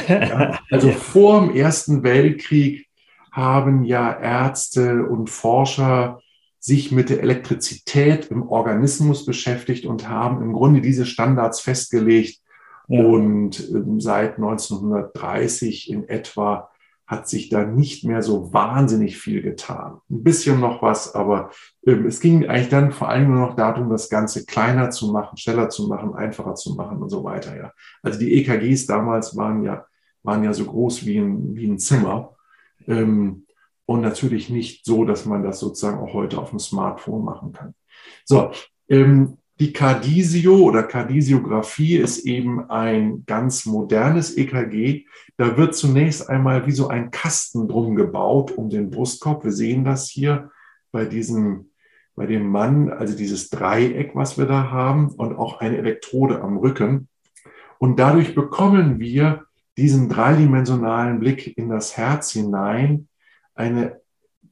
[0.09, 2.85] Ja, also vor dem Ersten Weltkrieg
[3.31, 6.21] haben ja Ärzte und Forscher
[6.59, 12.41] sich mit der Elektrizität im Organismus beschäftigt und haben im Grunde diese Standards festgelegt.
[12.87, 13.03] Ja.
[13.03, 16.69] Und ähm, seit 1930 in etwa
[17.07, 19.99] hat sich da nicht mehr so wahnsinnig viel getan.
[20.11, 21.49] Ein bisschen noch was, aber
[21.85, 25.37] ähm, es ging eigentlich dann vor allem nur noch darum, das Ganze kleiner zu machen,
[25.37, 27.55] schneller zu machen, einfacher zu machen und so weiter.
[27.57, 27.71] Ja.
[28.03, 29.85] Also die EKGs damals waren ja
[30.23, 32.35] waren ja so groß wie ein, wie ein Zimmer.
[32.87, 33.45] Ähm,
[33.89, 37.73] und natürlich nicht so, dass man das sozusagen auch heute auf dem Smartphone machen kann.
[38.23, 38.51] So,
[38.87, 45.07] ähm, die Cardisio oder Cardiographie ist eben ein ganz modernes EKG.
[45.37, 49.43] Da wird zunächst einmal wie so ein Kasten drum gebaut um den Brustkorb.
[49.43, 50.51] Wir sehen das hier
[50.91, 51.71] bei diesem,
[52.15, 56.57] bei dem Mann, also dieses Dreieck, was wir da haben und auch eine Elektrode am
[56.57, 57.07] Rücken.
[57.79, 59.45] Und dadurch bekommen wir
[59.77, 63.08] diesen dreidimensionalen Blick in das Herz hinein,
[63.59, 64.01] eine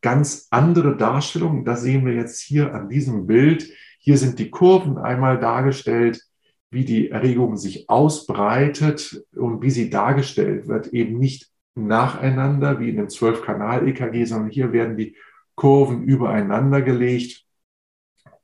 [0.02, 1.66] ganz andere Darstellung.
[1.66, 3.72] Das sehen wir jetzt hier an diesem Bild
[4.08, 6.24] hier sind die Kurven einmal dargestellt,
[6.72, 12.96] wie die Erregung sich ausbreitet und wie sie dargestellt wird, eben nicht nacheinander wie in
[12.96, 15.18] dem 12-Kanal-EKG, sondern hier werden die
[15.56, 17.44] Kurven übereinander gelegt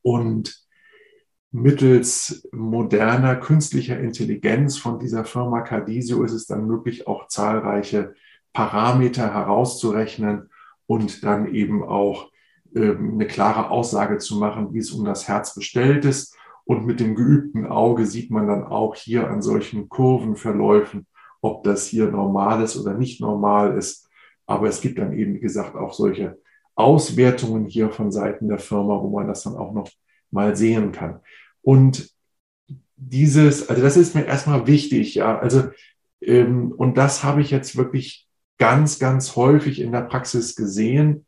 [0.01, 0.67] und
[1.51, 8.15] mittels moderner künstlicher Intelligenz von dieser Firma Cardisio ist es dann möglich, auch zahlreiche
[8.51, 10.49] Parameter herauszurechnen
[10.87, 12.31] und dann eben auch
[12.75, 16.35] ähm, eine klare Aussage zu machen, wie es um das Herz bestellt ist.
[16.65, 21.07] Und mit dem geübten Auge sieht man dann auch hier an solchen Kurvenverläufen,
[21.41, 24.09] ob das hier normal ist oder nicht normal ist.
[24.45, 26.37] Aber es gibt dann eben, wie gesagt, auch solche
[26.75, 29.89] Auswertungen hier von Seiten der Firma, wo man das dann auch noch
[30.31, 31.19] mal sehen kann.
[31.61, 32.09] Und
[32.95, 35.37] dieses, also das ist mir erstmal wichtig, ja.
[35.37, 35.69] Also,
[36.21, 38.27] ähm, und das habe ich jetzt wirklich
[38.57, 41.25] ganz, ganz häufig in der Praxis gesehen,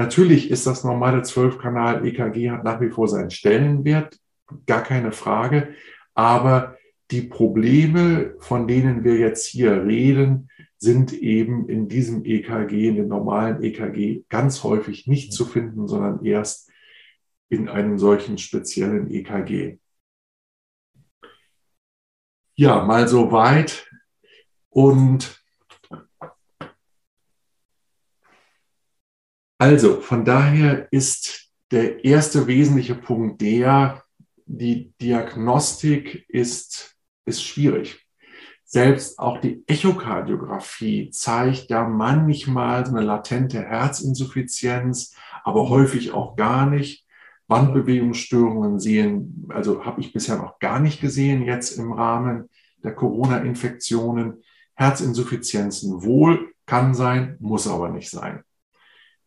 [0.00, 4.18] Natürlich ist das normale 12-Kanal-EKG hat nach wie vor seinen Stellenwert,
[4.64, 5.74] gar keine Frage.
[6.14, 6.78] Aber
[7.10, 10.48] die Probleme, von denen wir jetzt hier reden,
[10.78, 16.24] sind eben in diesem EKG, in dem normalen EKG, ganz häufig nicht zu finden, sondern
[16.24, 16.70] erst
[17.50, 19.78] in einem solchen speziellen EKG.
[22.54, 23.86] Ja, mal so weit.
[24.70, 25.39] Und
[29.60, 34.02] Also, von daher ist der erste wesentliche Punkt der,
[34.46, 36.96] die Diagnostik ist,
[37.26, 38.06] ist schwierig.
[38.64, 47.04] Selbst auch die Echokardiographie zeigt ja manchmal eine latente Herzinsuffizienz, aber häufig auch gar nicht.
[47.46, 52.48] Wandbewegungsstörungen sehen, also habe ich bisher noch gar nicht gesehen jetzt im Rahmen
[52.82, 54.42] der Corona-Infektionen.
[54.72, 58.42] Herzinsuffizienzen wohl, kann sein, muss aber nicht sein.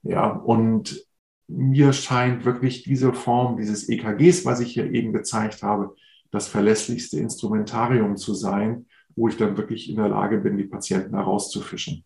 [0.04, 1.06] Ja, und
[1.48, 5.96] mir scheint wirklich diese Form dieses EKGs, was ich hier eben gezeigt habe,
[6.32, 11.16] das verlässlichste Instrumentarium zu sein, wo ich dann wirklich in der Lage bin, die Patienten
[11.16, 12.04] herauszufischen.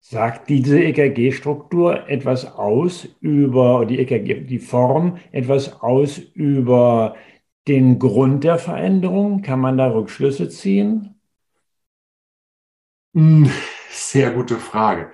[0.00, 7.16] Sagt diese EKG-Struktur etwas aus über die EKG, die Form, etwas aus über
[7.68, 9.42] den Grund der Veränderung?
[9.42, 11.20] Kann man da Rückschlüsse ziehen?
[13.14, 13.50] Hm,
[13.90, 15.12] sehr gute Frage.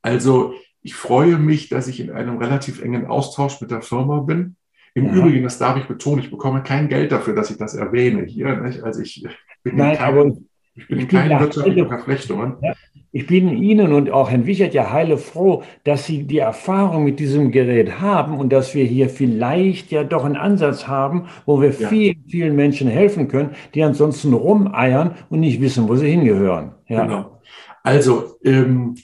[0.00, 4.56] Also ich freue mich, dass ich in einem relativ engen Austausch mit der Firma bin.
[4.94, 5.12] Im ja.
[5.14, 8.56] Übrigen, das darf ich betonen, ich bekomme kein Geld dafür, dass ich das erwähne hier.
[8.60, 8.82] Nicht?
[8.82, 9.26] Also ich
[9.62, 12.56] bin Nein, in keinen, ich bin in keinen wirtschaftlichen Verflechtungen.
[12.60, 12.74] Ja,
[13.14, 17.20] ich bin Ihnen und auch Herrn Wichert ja heile froh, dass Sie die Erfahrung mit
[17.20, 21.70] diesem Gerät haben und dass wir hier vielleicht ja doch einen Ansatz haben, wo wir
[21.70, 21.88] ja.
[21.88, 26.74] vielen, vielen Menschen helfen können, die ansonsten rumeiern und nicht wissen, wo sie hingehören.
[26.88, 27.04] Ja.
[27.04, 27.42] Genau.
[27.82, 28.96] Also ähm,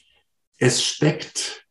[0.59, 1.68] es steckt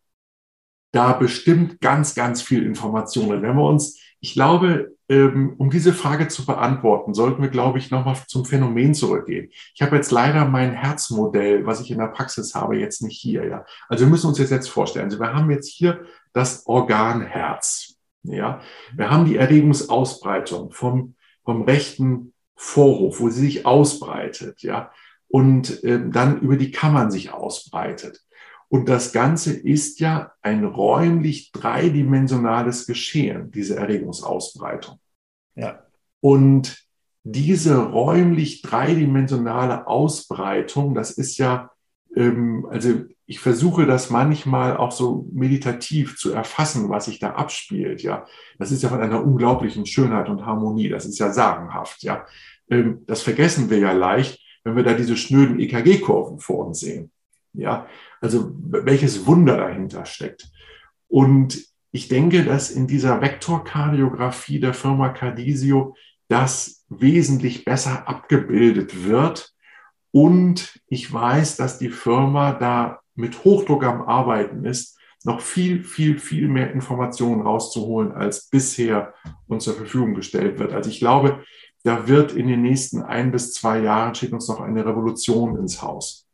[0.92, 3.42] da bestimmt ganz, ganz viel Informationen.
[3.42, 7.92] Wenn wir uns, ich glaube, ähm, um diese Frage zu beantworten, sollten wir, glaube ich,
[7.92, 9.50] nochmal zum Phänomen zurückgehen.
[9.74, 13.46] Ich habe jetzt leider mein Herzmodell, was ich in der Praxis habe, jetzt nicht hier.
[13.46, 15.06] Ja, also wir müssen uns jetzt jetzt vorstellen.
[15.06, 17.96] Also wir haben jetzt hier das Organ Herz.
[18.24, 18.62] Ja,
[18.94, 21.16] wir haben die Erregungsausbreitung vom
[21.46, 24.62] vom rechten Vorhof, wo sie sich ausbreitet.
[24.64, 24.92] Ja,
[25.30, 28.22] und äh, dann über die Kammern sich ausbreitet.
[28.70, 35.00] Und das Ganze ist ja ein räumlich dreidimensionales Geschehen, diese Erregungsausbreitung.
[35.56, 35.84] Ja.
[36.20, 36.88] Und
[37.24, 41.72] diese räumlich dreidimensionale Ausbreitung, das ist ja,
[42.16, 48.02] ähm, also ich versuche das manchmal auch so meditativ zu erfassen, was sich da abspielt.
[48.02, 48.26] Ja,
[48.58, 50.90] das ist ja von einer unglaublichen Schönheit und Harmonie.
[50.90, 52.04] Das ist ja sagenhaft.
[52.04, 52.26] Ja,
[52.70, 57.12] ähm, das vergessen wir ja leicht, wenn wir da diese schnöden EKG-Kurven vor uns sehen.
[57.54, 57.88] Ja,
[58.22, 60.50] also welches Wunder dahinter steckt.
[61.08, 65.96] Und ich denke, dass in dieser Vektorkardiographie der Firma Cardisio
[66.28, 69.54] das wesentlich besser abgebildet wird.
[70.12, 76.20] Und ich weiß, dass die Firma da mit Hochdruck am Arbeiten ist, noch viel, viel,
[76.20, 79.14] viel mehr Informationen rauszuholen, als bisher
[79.48, 80.74] uns zur Verfügung gestellt wird.
[80.74, 81.44] Also ich glaube,
[81.84, 85.82] da wird in den nächsten ein bis zwei Jahren steht uns noch eine Revolution ins
[85.82, 86.27] Haus.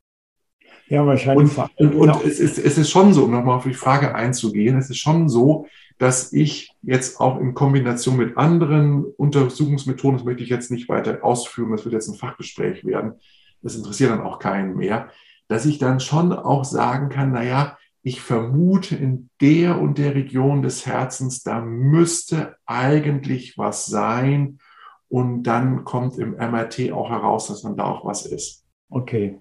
[0.87, 1.57] Ja, wahrscheinlich.
[1.57, 4.77] Und, und, und es, ist, es ist schon so, um nochmal auf die Frage einzugehen,
[4.77, 5.67] es ist schon so,
[5.97, 11.23] dass ich jetzt auch in Kombination mit anderen Untersuchungsmethoden, das möchte ich jetzt nicht weiter
[11.23, 13.13] ausführen, das wird jetzt ein Fachgespräch werden,
[13.61, 15.09] das interessiert dann auch keinen mehr,
[15.47, 20.61] dass ich dann schon auch sagen kann, naja, ich vermute in der und der Region
[20.61, 24.59] des Herzens, da müsste eigentlich was sein.
[25.07, 28.65] Und dann kommt im MRT auch heraus, dass man da auch was ist.
[28.89, 29.39] Okay.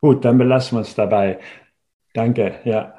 [0.00, 1.40] Gut, dann belassen wir es dabei.
[2.14, 2.94] Danke, ja.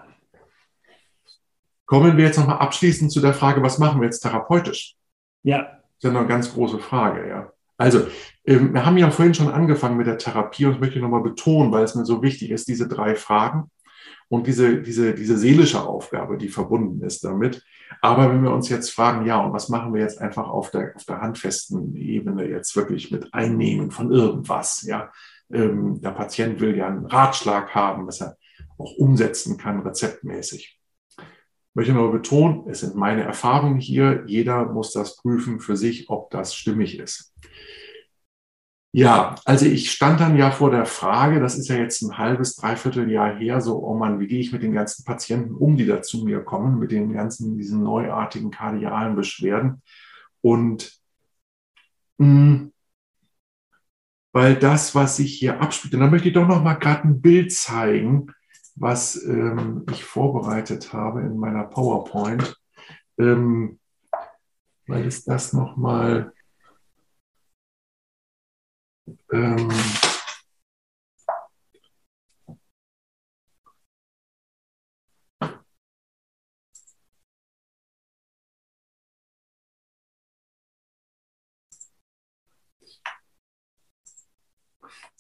[1.86, 4.96] Kommen wir jetzt nochmal abschließend zu der Frage, was machen wir jetzt therapeutisch?
[5.44, 5.60] Ja.
[6.02, 7.52] Das ist ja eine ganz große Frage, ja.
[7.78, 8.08] Also,
[8.46, 11.24] ähm, wir haben ja vorhin schon angefangen mit der Therapie und das möchte ich nochmal
[11.24, 13.72] betonen, weil es mir so wichtig ist, diese drei Fragen
[14.28, 17.64] und diese, diese, diese seelische Aufgabe, die verbunden ist damit.
[18.02, 20.94] Aber wenn wir uns jetzt fragen, ja, und was machen wir jetzt einfach auf der,
[20.96, 25.12] auf der handfesten Ebene jetzt wirklich mit Einnehmen von irgendwas, ja.
[25.52, 28.38] Ähm, der Patient will ja einen Ratschlag haben, was er
[28.78, 30.80] auch umsetzen kann, rezeptmäßig.
[31.18, 34.24] Ich möchte nur betonen, es sind meine Erfahrungen hier.
[34.28, 37.34] Jeder muss das prüfen für sich, ob das stimmig ist.
[38.92, 42.56] Ja, also ich stand dann ja vor der Frage, das ist ja jetzt ein halbes,
[42.56, 45.86] dreiviertel Jahr her, so, oh Mann, wie gehe ich mit den ganzen Patienten um, die
[45.86, 49.84] da zu mir kommen, mit den ganzen, diesen neuartigen kardialen Beschwerden.
[50.42, 51.00] Und
[52.18, 52.74] mh, hm,
[54.32, 57.22] weil das, was sich hier abspielt, und da möchte ich doch noch mal gerade ein
[57.22, 58.28] Bild zeigen,
[58.76, 62.56] was ähm, ich vorbereitet habe in meiner PowerPoint,
[63.18, 63.80] ähm,
[64.88, 66.34] weil es das noch mal
[69.32, 69.70] ähm,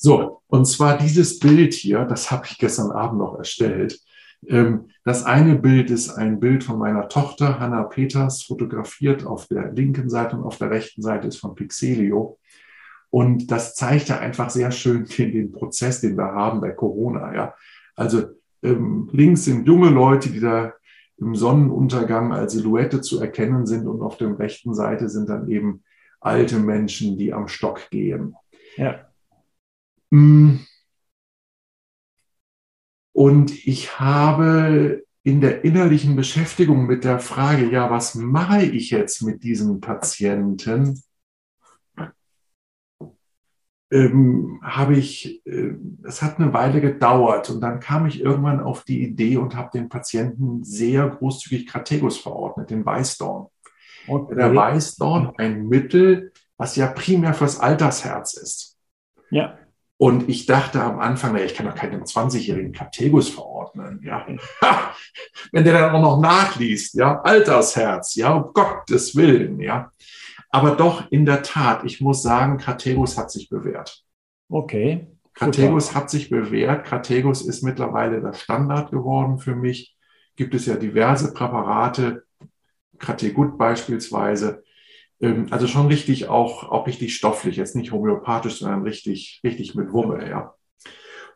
[0.02, 4.00] So, und zwar dieses Bild hier, das habe ich gestern Abend noch erstellt.
[4.47, 9.74] Ähm, das eine Bild ist ein Bild von meiner Tochter, Hannah Peters, fotografiert auf der
[9.74, 12.39] linken Seite und auf der rechten Seite ist von Pixelio.
[13.10, 17.36] Und das zeigt ja einfach sehr schön den, den Prozess, den wir haben bei Corona.
[17.36, 17.54] Ja.
[17.93, 18.24] Also
[18.64, 20.76] ähm, links sind junge Leute, die da
[21.18, 25.84] im Sonnenuntergang als Silhouette zu erkennen sind und auf der rechten Seite sind dann eben
[26.22, 28.36] alte Menschen, die am Stock gehen.
[28.78, 29.09] Ja.
[30.12, 30.57] Mm.
[33.14, 39.22] Und ich habe in der innerlichen Beschäftigung mit der Frage, ja, was mache ich jetzt
[39.22, 41.01] mit diesen Patienten,
[43.91, 48.84] ähm, habe ich, äh, es hat eine Weile gedauert und dann kam ich irgendwann auf
[48.84, 53.47] die Idee und habe den Patienten sehr großzügig Krategus verordnet, den Weißdorn.
[54.07, 54.36] Okay.
[54.36, 58.78] Der Weißdorn, ein Mittel, was ja primär fürs Altersherz ist.
[59.32, 59.57] Ja.
[60.02, 64.26] Und ich dachte am Anfang, na, ich kann doch keinen 20-jährigen Krategus verordnen, ja.
[65.52, 69.91] Wenn der dann auch noch nachliest, ja, Altersherz, ja, um Gottes Willen, ja.
[70.52, 74.06] Aber doch, in der Tat, ich muss sagen, Krategus hat sich bewährt.
[74.47, 75.06] Okay.
[75.34, 76.86] Krategus hat sich bewährt.
[76.86, 79.97] Krategus ist mittlerweile der Standard geworden für mich.
[80.38, 82.24] Gibt es ja diverse Präparate,
[83.00, 84.64] Krategut beispielsweise.
[85.22, 89.92] Ähm, also schon richtig auch, auch richtig stofflich, jetzt nicht homöopathisch, sondern richtig, richtig mit
[89.92, 90.54] Wumme, ja.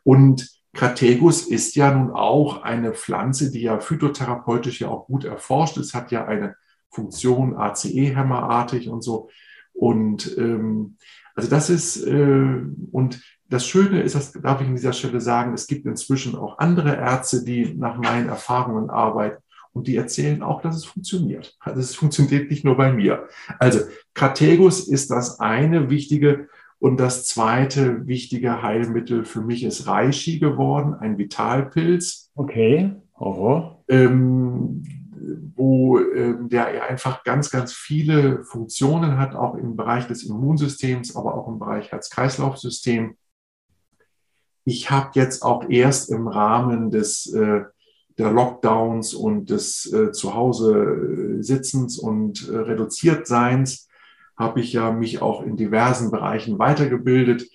[0.04, 5.78] Und Krategus ist ja nun auch eine Pflanze, die ja phytotherapeutisch ja auch gut erforscht
[5.78, 6.56] ist, hat ja eine
[6.90, 9.30] Funktion ACE-hämmerartig und so.
[9.74, 10.98] Und ähm,
[11.36, 12.62] also das ist, äh,
[12.92, 16.58] und das Schöne ist, das darf ich an dieser Stelle sagen, es gibt inzwischen auch
[16.58, 19.43] andere Ärzte, die nach meinen Erfahrungen arbeiten
[19.74, 21.58] und die erzählen auch, dass es funktioniert.
[21.60, 23.28] Also es funktioniert nicht nur bei mir.
[23.60, 23.80] Also
[24.14, 26.48] Krategus ist das eine wichtige
[26.80, 32.32] und das zweite wichtige Heilmittel für mich ist Reishi geworden, ein Vitalpilz.
[32.36, 32.94] Okay.
[33.18, 33.78] Oh.
[33.88, 34.84] Ähm,
[35.56, 41.36] wo äh, der einfach ganz, ganz viele Funktionen hat, auch im Bereich des Immunsystems, aber
[41.36, 43.16] auch im Bereich Herz-Kreislauf-System.
[44.66, 47.62] Ich habe jetzt auch erst im Rahmen des äh,
[48.18, 53.88] der Lockdowns und des äh, Zuhause Sitzens und äh, reduziert Seins
[54.38, 57.50] habe ich ja mich auch in diversen Bereichen weitergebildet.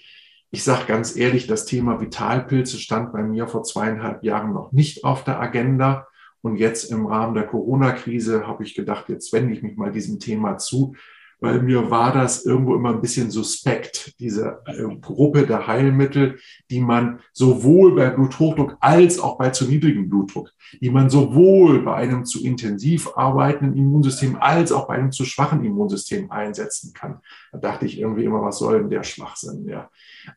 [0.51, 5.05] Ich sage ganz ehrlich, das Thema Vitalpilze stand bei mir vor zweieinhalb Jahren noch nicht
[5.05, 6.07] auf der Agenda.
[6.41, 10.21] Und jetzt im Rahmen der Corona-Krise habe ich gedacht, jetzt wende ich mich mal diesem
[10.21, 10.95] Thema zu,
[11.41, 16.39] weil mir war das irgendwo immer ein bisschen suspekt, diese äh, Gruppe der Heilmittel,
[16.71, 21.95] die man sowohl bei Bluthochdruck als auch bei zu niedrigem Blutdruck, die man sowohl bei
[21.95, 27.21] einem zu intensiv arbeitenden Immunsystem als auch bei einem zu schwachen Immunsystem einsetzen kann.
[27.53, 29.67] Da dachte ich irgendwie immer, was soll denn der Schwachsinn?
[29.69, 29.91] Ja.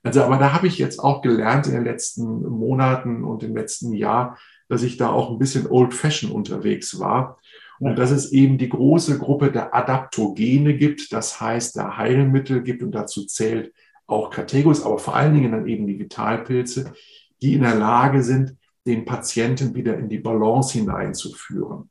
[0.04, 3.94] Also, aber da habe ich jetzt auch gelernt in den letzten Monaten und im letzten
[3.94, 4.38] Jahr,
[4.70, 7.38] dass ich da auch ein bisschen old-fashioned unterwegs war
[7.82, 12.84] und dass es eben die große Gruppe der Adaptogene gibt, das heißt der Heilmittel gibt
[12.84, 13.74] und dazu zählt
[14.06, 16.94] auch Kategus, aber vor allen Dingen dann eben die Vitalpilze,
[17.42, 18.56] die in der Lage sind,
[18.86, 21.90] den Patienten wieder in die Balance hineinzuführen.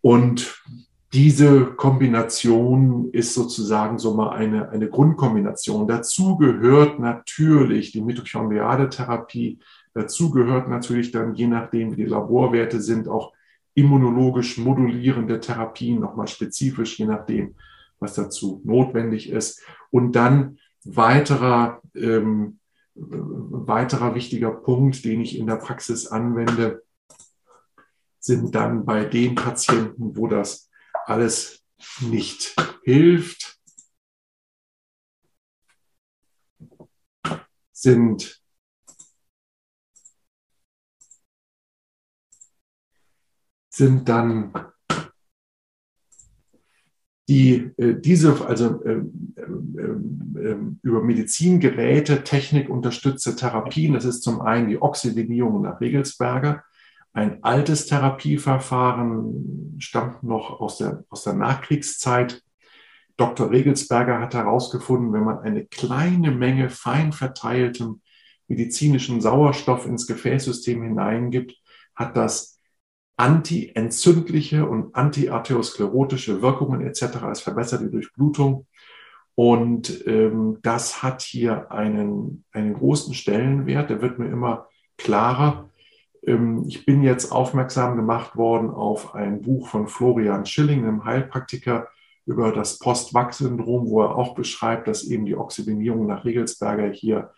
[0.00, 0.58] Und
[1.12, 5.86] diese Kombination ist sozusagen so mal eine, eine Grundkombination.
[5.86, 9.58] Dazu gehört natürlich die mitochondriale Therapie.
[9.92, 13.34] Dazu gehört natürlich dann, je nachdem, wie die Laborwerte sind, auch
[13.78, 17.54] immunologisch modulierende Therapien, nochmal spezifisch, je nachdem,
[18.00, 19.62] was dazu notwendig ist.
[19.90, 22.58] Und dann weiterer, ähm,
[22.94, 26.82] weiterer wichtiger Punkt, den ich in der Praxis anwende,
[28.18, 30.68] sind dann bei den Patienten, wo das
[31.06, 31.62] alles
[32.00, 33.60] nicht hilft,
[37.70, 38.42] sind
[43.78, 44.52] sind dann
[47.28, 49.02] die äh, diese, also äh,
[49.36, 53.94] äh, über Medizingeräte, Technik unterstützte Therapien.
[53.94, 56.64] Das ist zum einen die Oxidinierung nach Regelsberger.
[57.12, 62.42] Ein altes Therapieverfahren stammt noch aus der, aus der Nachkriegszeit.
[63.16, 63.50] Dr.
[63.50, 68.00] Regelsberger hat herausgefunden, wenn man eine kleine Menge fein verteiltem
[68.46, 71.56] medizinischen Sauerstoff ins Gefäßsystem hineingibt,
[71.94, 72.57] hat das
[73.18, 77.02] antientzündliche und antiarteriosklerotische Wirkungen etc.
[77.30, 78.66] Es verbessert die Durchblutung.
[79.34, 85.68] Und ähm, das hat hier einen, einen großen Stellenwert, der wird mir immer klarer.
[86.24, 91.88] Ähm, ich bin jetzt aufmerksam gemacht worden auf ein Buch von Florian Schilling, einem Heilpraktiker,
[92.24, 97.32] über das Post-Wach-Syndrom, wo er auch beschreibt, dass eben die Oxidinierung nach Regelsberger hier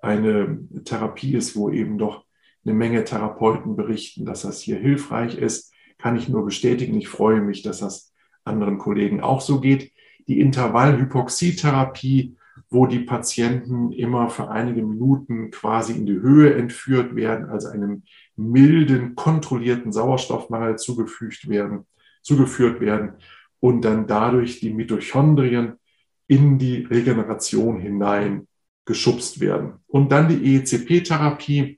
[0.00, 2.24] eine Therapie ist, wo eben doch
[2.68, 5.72] eine Menge Therapeuten berichten, dass das hier hilfreich ist.
[5.96, 6.96] Kann ich nur bestätigen.
[6.96, 8.12] Ich freue mich, dass das
[8.44, 9.92] anderen Kollegen auch so geht.
[10.28, 12.36] Die Intervallhypoxietherapie,
[12.70, 18.02] wo die Patienten immer für einige Minuten quasi in die Höhe entführt werden, also einem
[18.36, 21.86] milden, kontrollierten Sauerstoffmangel zugefügt werden,
[22.22, 23.12] zugeführt werden
[23.60, 25.74] und dann dadurch die Mitochondrien
[26.26, 28.46] in die Regeneration hinein
[28.84, 29.74] geschubst werden.
[29.86, 31.77] Und dann die EECP-Therapie,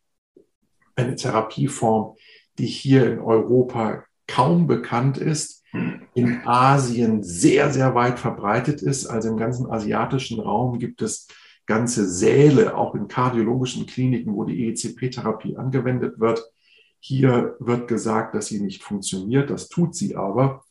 [1.01, 2.17] eine Therapieform,
[2.59, 5.65] die hier in Europa kaum bekannt ist,
[6.15, 9.07] in Asien sehr, sehr weit verbreitet ist.
[9.07, 11.29] Also im ganzen asiatischen Raum gibt es
[11.67, 16.43] ganze Säle, auch in kardiologischen Kliniken, wo die EECP-Therapie angewendet wird.
[16.99, 19.51] Hier wird gesagt, dass sie nicht funktioniert.
[19.51, 20.65] Das tut sie aber.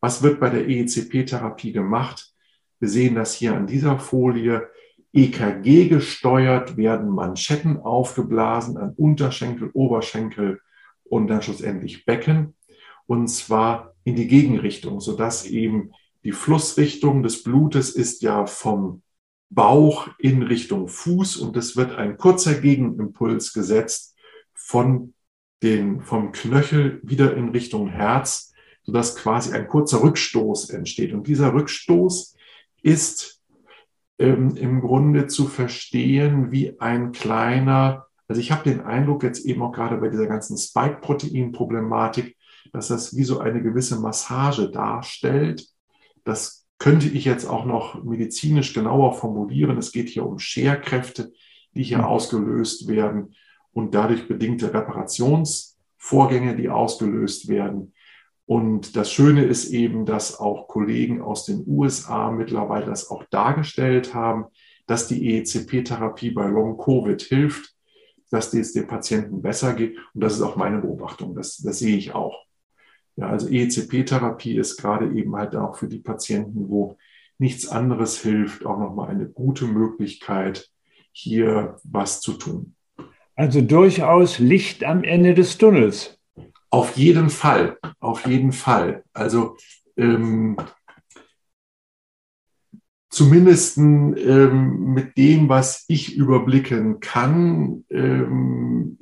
[0.00, 2.32] Was wird bei der EECP-Therapie gemacht?
[2.78, 4.68] Wir sehen das hier an dieser Folie.
[5.14, 10.60] EKG gesteuert werden Manschetten aufgeblasen an Unterschenkel, Oberschenkel
[11.04, 12.56] und dann schlussendlich Becken.
[13.06, 15.92] Und zwar in die Gegenrichtung, sodass eben
[16.24, 19.02] die Flussrichtung des Blutes ist ja vom
[19.50, 24.16] Bauch in Richtung Fuß und es wird ein kurzer Gegenimpuls gesetzt
[24.52, 25.14] von
[25.62, 28.52] den, vom Knöchel wieder in Richtung Herz,
[28.82, 31.12] sodass quasi ein kurzer Rückstoß entsteht.
[31.12, 32.34] Und dieser Rückstoß
[32.82, 33.33] ist
[34.18, 39.62] ähm, im Grunde zu verstehen wie ein kleiner, also ich habe den Eindruck jetzt eben
[39.62, 42.36] auch gerade bei dieser ganzen Spike-Protein-Problematik,
[42.72, 45.66] dass das wie so eine gewisse Massage darstellt.
[46.24, 49.78] Das könnte ich jetzt auch noch medizinisch genauer formulieren.
[49.78, 51.32] Es geht hier um Scherkräfte,
[51.72, 52.04] die hier mhm.
[52.04, 53.34] ausgelöst werden
[53.72, 57.93] und dadurch bedingte Reparationsvorgänge, die ausgelöst werden.
[58.46, 64.12] Und das Schöne ist eben, dass auch Kollegen aus den USA mittlerweile das auch dargestellt
[64.12, 64.46] haben,
[64.86, 67.74] dass die EECP-Therapie bei Long-Covid hilft,
[68.30, 69.96] dass es den Patienten besser geht.
[70.12, 71.34] Und das ist auch meine Beobachtung.
[71.34, 72.44] Das, das sehe ich auch.
[73.16, 76.98] Ja, also EECP-Therapie ist gerade eben halt auch für die Patienten, wo
[77.38, 80.70] nichts anderes hilft, auch nochmal eine gute Möglichkeit,
[81.12, 82.74] hier was zu tun.
[83.36, 86.18] Also durchaus Licht am Ende des Tunnels.
[86.74, 89.04] Auf jeden Fall, auf jeden Fall.
[89.12, 89.56] Also
[89.96, 90.56] ähm,
[93.10, 98.98] zumindest ähm, mit dem, was ich überblicken kann, ähm,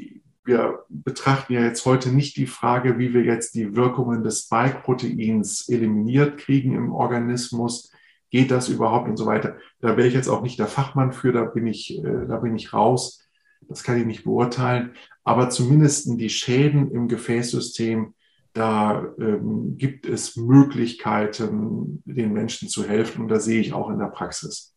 [0.46, 5.70] ja, betrachten ja jetzt heute nicht die Frage, wie wir jetzt die Wirkungen des Spike-Proteins
[5.70, 7.90] eliminiert kriegen im Organismus.
[8.28, 9.56] Geht das überhaupt und so weiter?
[9.80, 12.54] Da wäre ich jetzt auch nicht der Fachmann für, da bin ich, äh, da bin
[12.54, 13.26] ich raus.
[13.66, 14.92] Das kann ich nicht beurteilen.
[15.24, 18.14] Aber zumindest die Schäden im Gefäßsystem,
[18.52, 23.22] da ähm, gibt es Möglichkeiten, den Menschen zu helfen.
[23.22, 24.74] Und da sehe ich auch in der Praxis.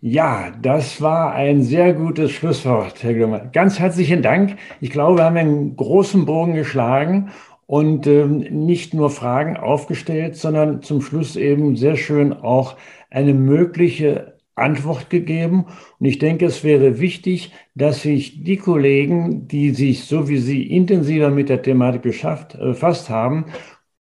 [0.00, 3.46] Ja, das war ein sehr gutes Schlusswort, Herr Glömer.
[3.46, 4.58] Ganz herzlichen Dank.
[4.82, 7.30] Ich glaube, wir haben einen großen Bogen geschlagen
[7.66, 12.76] und ähm, nicht nur Fragen aufgestellt, sondern zum Schluss eben sehr schön auch
[13.08, 15.66] eine mögliche Antwort gegeben.
[15.98, 20.62] Und ich denke, es wäre wichtig, dass sich die Kollegen, die sich so wie Sie
[20.64, 23.46] intensiver mit der Thematik äh, befasst haben,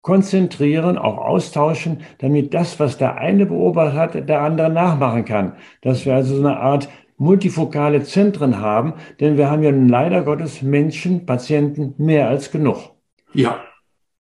[0.02, 5.54] konzentrieren, auch austauschen, damit das, was der eine beobachtet hat, der andere nachmachen kann.
[5.82, 10.64] Dass wir also so eine Art multifokale Zentren haben, denn wir haben ja leider Gottes
[10.64, 12.96] Menschen, Patienten mehr als genug.
[13.34, 13.60] Ja.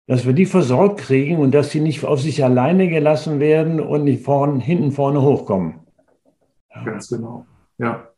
[0.08, 4.04] Dass wir die versorgt kriegen und dass sie nicht auf sich alleine gelassen werden und
[4.04, 5.87] nicht vorn, hinten vorne hochkommen.
[6.74, 6.84] Ja.
[6.84, 7.46] Ganz genau.
[7.78, 8.08] Ja.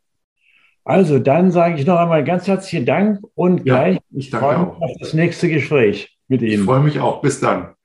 [0.83, 4.67] Also dann sage ich noch einmal ganz herzlichen Dank und ja, gleich ich freue mich
[4.81, 6.53] auf das nächste Gespräch mit Ihnen.
[6.53, 7.21] Ich freue mich auch.
[7.21, 7.75] Bis dann.